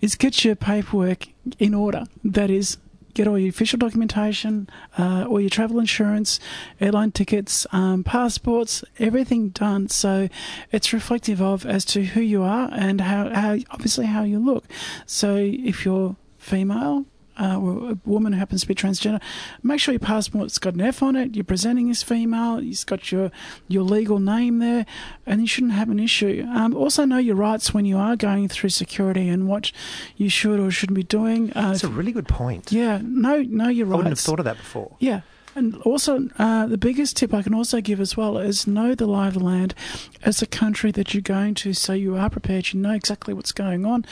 is 0.00 0.14
get 0.14 0.44
your 0.44 0.56
paperwork 0.56 1.26
in 1.58 1.72
order. 1.74 2.04
That 2.22 2.50
is, 2.50 2.76
get 3.14 3.26
all 3.26 3.38
your 3.38 3.48
official 3.48 3.78
documentation, 3.78 4.68
uh, 4.98 5.24
all 5.28 5.40
your 5.40 5.50
travel 5.50 5.78
insurance, 5.78 6.40
airline 6.80 7.12
tickets, 7.12 7.66
um, 7.72 8.04
passports, 8.04 8.84
everything 8.98 9.50
done 9.50 9.88
so 9.88 10.28
it's 10.72 10.92
reflective 10.92 11.40
of 11.40 11.64
as 11.64 11.84
to 11.84 12.04
who 12.04 12.20
you 12.20 12.42
are 12.42 12.68
and 12.72 13.00
how, 13.00 13.28
how 13.30 13.56
obviously 13.70 14.06
how 14.06 14.22
you 14.22 14.38
look. 14.38 14.64
So 15.06 15.36
if 15.36 15.84
you're 15.84 16.16
female, 16.38 17.06
uh, 17.40 17.58
a 17.58 17.98
woman 18.04 18.32
who 18.32 18.38
happens 18.38 18.62
to 18.62 18.68
be 18.68 18.74
transgender, 18.74 19.20
make 19.62 19.80
sure 19.80 19.92
your 19.92 19.98
passport's 19.98 20.58
got 20.58 20.74
an 20.74 20.80
F 20.80 21.02
on 21.02 21.16
it. 21.16 21.34
You're 21.34 21.44
presenting 21.44 21.90
as 21.90 22.02
female. 22.02 22.58
It's 22.58 22.84
got 22.84 23.10
your 23.12 23.30
your 23.68 23.82
legal 23.82 24.18
name 24.18 24.58
there, 24.58 24.86
and 25.26 25.40
you 25.40 25.46
shouldn't 25.46 25.72
have 25.72 25.88
an 25.90 25.98
issue. 26.00 26.46
Um, 26.54 26.74
also, 26.74 27.04
know 27.04 27.18
your 27.18 27.36
rights 27.36 27.72
when 27.74 27.84
you 27.84 27.98
are 27.98 28.16
going 28.16 28.48
through 28.48 28.70
security 28.70 29.28
and 29.28 29.48
what 29.48 29.72
you 30.16 30.28
should 30.28 30.60
or 30.60 30.70
shouldn't 30.70 30.96
be 30.96 31.02
doing. 31.02 31.52
Uh, 31.54 31.70
That's 31.70 31.84
a 31.84 31.88
really 31.88 32.12
good 32.12 32.28
point. 32.28 32.72
yeah, 32.72 33.00
know 33.02 33.42
know 33.42 33.68
your 33.68 33.86
rights. 33.86 33.94
I 33.94 33.96
wouldn't 33.96 34.12
have 34.18 34.20
thought 34.20 34.38
of 34.38 34.44
that 34.44 34.56
before. 34.56 34.96
Yeah. 35.00 35.20
And 35.56 35.76
also, 35.82 36.28
uh, 36.38 36.66
the 36.66 36.78
biggest 36.78 37.16
tip 37.16 37.32
I 37.32 37.42
can 37.42 37.54
also 37.54 37.80
give 37.80 38.00
as 38.00 38.16
well 38.16 38.38
is 38.38 38.66
know 38.66 38.94
the 38.94 39.06
lie 39.06 39.28
of 39.28 39.34
the 39.34 39.40
land 39.40 39.74
as 40.22 40.42
a 40.42 40.46
country 40.46 40.90
that 40.92 41.14
you're 41.14 41.20
going 41.20 41.54
to, 41.54 41.72
so 41.72 41.92
you 41.92 42.16
are 42.16 42.28
prepared. 42.28 42.72
You 42.72 42.80
know 42.80 42.92
exactly 42.92 43.32
what's 43.34 43.52
going 43.52 43.86
on, 43.86 44.04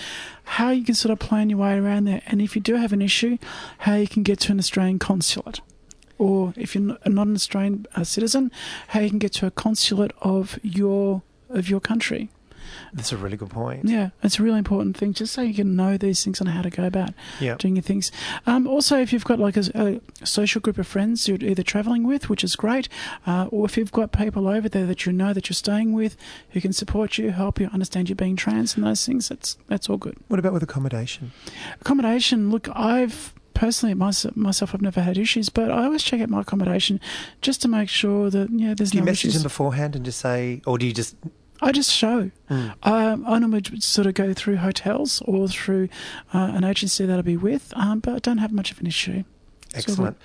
how 0.44 0.70
you 0.70 0.84
can 0.84 0.94
sort 0.94 1.12
of 1.12 1.18
plan 1.18 1.50
your 1.50 1.58
way 1.58 1.76
around 1.76 2.04
there, 2.04 2.22
and 2.26 2.40
if 2.40 2.54
you 2.54 2.62
do 2.62 2.76
have 2.76 2.92
an 2.92 3.02
issue, 3.02 3.38
how 3.78 3.96
you 3.96 4.06
can 4.06 4.22
get 4.22 4.38
to 4.40 4.52
an 4.52 4.58
Australian 4.58 5.00
consulate. 5.00 5.60
Or 6.16 6.54
if 6.56 6.74
you're 6.76 6.84
not 6.84 7.26
an 7.26 7.34
Australian 7.34 7.86
uh, 7.96 8.04
citizen, 8.04 8.52
how 8.88 9.00
you 9.00 9.10
can 9.10 9.18
get 9.18 9.32
to 9.34 9.46
a 9.46 9.50
consulate 9.50 10.12
of 10.20 10.60
your 10.62 11.22
of 11.48 11.68
your 11.68 11.80
country. 11.80 12.30
That's 12.92 13.12
a 13.12 13.16
really 13.16 13.36
good 13.36 13.50
point. 13.50 13.84
Yeah, 13.88 14.10
it's 14.22 14.38
a 14.38 14.42
really 14.42 14.58
important 14.58 14.96
thing, 14.96 15.12
just 15.12 15.32
so 15.32 15.42
you 15.42 15.54
can 15.54 15.74
know 15.76 15.96
these 15.96 16.22
things 16.24 16.40
and 16.40 16.48
how 16.48 16.62
to 16.62 16.70
go 16.70 16.84
about 16.84 17.10
Yeah. 17.40 17.56
doing 17.58 17.76
your 17.76 17.82
things. 17.82 18.12
Um, 18.46 18.66
also, 18.66 18.98
if 19.00 19.12
you've 19.12 19.24
got 19.24 19.38
like 19.38 19.56
a, 19.56 20.00
a 20.20 20.26
social 20.26 20.60
group 20.60 20.78
of 20.78 20.86
friends 20.86 21.26
you're 21.28 21.38
either 21.42 21.62
travelling 21.62 22.04
with, 22.06 22.28
which 22.28 22.44
is 22.44 22.56
great, 22.56 22.88
uh, 23.26 23.46
or 23.50 23.64
if 23.66 23.76
you've 23.76 23.92
got 23.92 24.12
people 24.12 24.48
over 24.48 24.68
there 24.68 24.86
that 24.86 25.06
you 25.06 25.12
know 25.12 25.32
that 25.32 25.48
you're 25.48 25.54
staying 25.54 25.92
with 25.92 26.16
who 26.50 26.60
can 26.60 26.72
support 26.72 27.18
you, 27.18 27.30
help 27.30 27.60
you 27.60 27.68
understand 27.72 28.08
you're 28.08 28.16
being 28.16 28.36
trans 28.36 28.76
and 28.76 28.84
those 28.86 29.04
things, 29.06 29.28
that's 29.28 29.56
that's 29.68 29.88
all 29.90 29.96
good. 29.96 30.16
What 30.28 30.38
about 30.38 30.52
with 30.52 30.62
accommodation? 30.62 31.32
Accommodation, 31.80 32.50
look, 32.50 32.68
I've 32.74 33.34
personally 33.54 33.94
myself, 33.94 34.74
I've 34.74 34.82
never 34.82 35.02
had 35.02 35.18
issues, 35.18 35.48
but 35.48 35.70
I 35.70 35.84
always 35.84 36.02
check 36.02 36.20
out 36.20 36.28
my 36.30 36.40
accommodation 36.40 37.00
just 37.42 37.60
to 37.62 37.68
make 37.68 37.88
sure 37.88 38.30
that 38.30 38.48
yeah, 38.50 38.74
there's 38.74 38.90
Do 38.92 38.98
you 38.98 39.02
no 39.02 39.06
message 39.06 39.26
issues. 39.26 39.34
them 39.34 39.42
beforehand 39.42 39.94
and 39.96 40.04
just 40.04 40.20
say, 40.20 40.62
or 40.66 40.78
do 40.78 40.86
you 40.86 40.92
just 40.92 41.14
I 41.62 41.72
just 41.72 41.90
show. 41.90 42.30
Mm. 42.50 42.74
Um, 42.82 43.24
I 43.26 43.38
normally 43.38 43.62
sort 43.78 44.06
of 44.06 44.14
go 44.14 44.34
through 44.34 44.56
hotels 44.56 45.22
or 45.26 45.48
through 45.48 45.88
uh, 46.34 46.50
an 46.54 46.64
agency 46.64 47.06
that 47.06 47.16
I'll 47.16 47.22
be 47.22 47.36
with, 47.36 47.72
um, 47.76 48.00
but 48.00 48.14
I 48.14 48.18
don't 48.18 48.38
have 48.38 48.52
much 48.52 48.72
of 48.72 48.80
an 48.80 48.86
issue. 48.86 49.24
Excellent. 49.74 50.18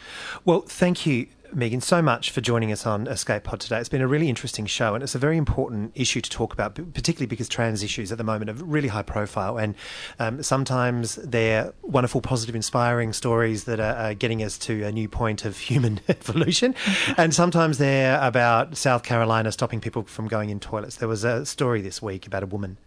Well, 0.43 0.61
thank 0.61 1.05
you, 1.05 1.27
Megan, 1.53 1.81
so 1.81 2.01
much 2.01 2.31
for 2.31 2.41
joining 2.41 2.71
us 2.71 2.85
on 2.85 3.07
Escape 3.07 3.43
Pod 3.43 3.59
today. 3.59 3.79
It's 3.79 3.89
been 3.89 4.01
a 4.01 4.07
really 4.07 4.29
interesting 4.29 4.65
show, 4.65 4.93
and 4.93 5.03
it's 5.03 5.15
a 5.15 5.19
very 5.19 5.37
important 5.37 5.91
issue 5.95 6.21
to 6.21 6.29
talk 6.29 6.53
about, 6.53 6.75
particularly 6.75 7.27
because 7.27 7.47
trans 7.47 7.83
issues 7.83 8.11
at 8.11 8.17
the 8.17 8.23
moment 8.23 8.49
are 8.49 8.53
really 8.63 8.87
high 8.87 9.03
profile, 9.03 9.57
and 9.57 9.75
um, 10.19 10.43
sometimes 10.43 11.15
they're 11.15 11.73
wonderful, 11.83 12.21
positive, 12.21 12.55
inspiring 12.55 13.13
stories 13.13 13.63
that 13.65 13.79
are, 13.79 13.95
are 13.95 14.13
getting 14.13 14.43
us 14.43 14.57
to 14.59 14.83
a 14.83 14.91
new 14.91 15.07
point 15.07 15.45
of 15.45 15.57
human 15.57 15.99
evolution, 16.07 16.75
and 17.17 17.33
sometimes 17.33 17.77
they're 17.77 18.19
about 18.21 18.75
South 18.77 19.03
Carolina 19.03 19.51
stopping 19.51 19.79
people 19.79 20.03
from 20.03 20.27
going 20.27 20.49
in 20.49 20.59
toilets. 20.59 20.97
There 20.97 21.07
was 21.07 21.23
a 21.23 21.45
story 21.45 21.81
this 21.81 22.01
week 22.01 22.27
about 22.27 22.43
a 22.43 22.47
woman. 22.47 22.77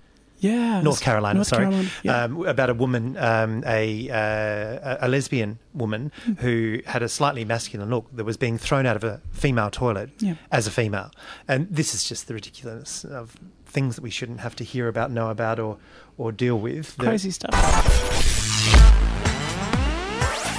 Yeah, 0.41 0.81
North 0.83 1.01
Carolina, 1.03 1.35
North 1.35 1.49
sorry, 1.49 1.65
Carolina, 1.67 1.91
yeah. 2.03 2.25
um, 2.25 2.47
about 2.47 2.71
a 2.71 2.75
woman, 2.75 3.17
um, 3.19 3.63
a, 3.67 4.09
uh, 4.11 5.07
a 5.07 5.09
lesbian 5.09 5.59
woman 5.75 6.11
Hmm. 6.25 6.33
who 6.35 6.81
had 6.87 7.03
a 7.03 7.09
slightly 7.09 7.45
masculine 7.45 7.91
look 7.91 8.07
that 8.17 8.25
was 8.25 8.37
being 8.37 8.57
thrown 8.59 8.87
out 8.87 8.97
of 8.97 9.05
a 9.05 9.21
female 9.33 9.71
toilet 9.71 10.11
Yeah. 10.19 10.35
as 10.51 10.67
a 10.67 10.71
female, 10.71 11.11
and 11.47 11.69
this 11.71 11.95
is 11.95 12.05
just 12.05 12.27
the 12.27 12.35
ridiculousness 12.35 13.05
of 13.05 13.37
things 13.67 13.95
that 13.97 14.03
we 14.03 14.11
shouldn't 14.11 14.41
have 14.41 14.57
to 14.57 14.65
hear 14.65 14.89
about, 14.89 15.11
know 15.11 15.29
about, 15.31 15.59
or 15.61 15.77
or 16.19 16.33
deal 16.33 16.59
with. 16.59 16.97
The- 16.97 17.05
Crazy 17.05 17.31
stuff. 17.31 17.55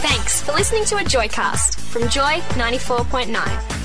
Thanks 0.02 0.42
for 0.42 0.54
listening 0.54 0.86
to 0.86 0.98
a 0.98 1.02
Joycast 1.04 1.80
from 1.80 2.08
Joy 2.10 2.40
94.9. 2.56 3.81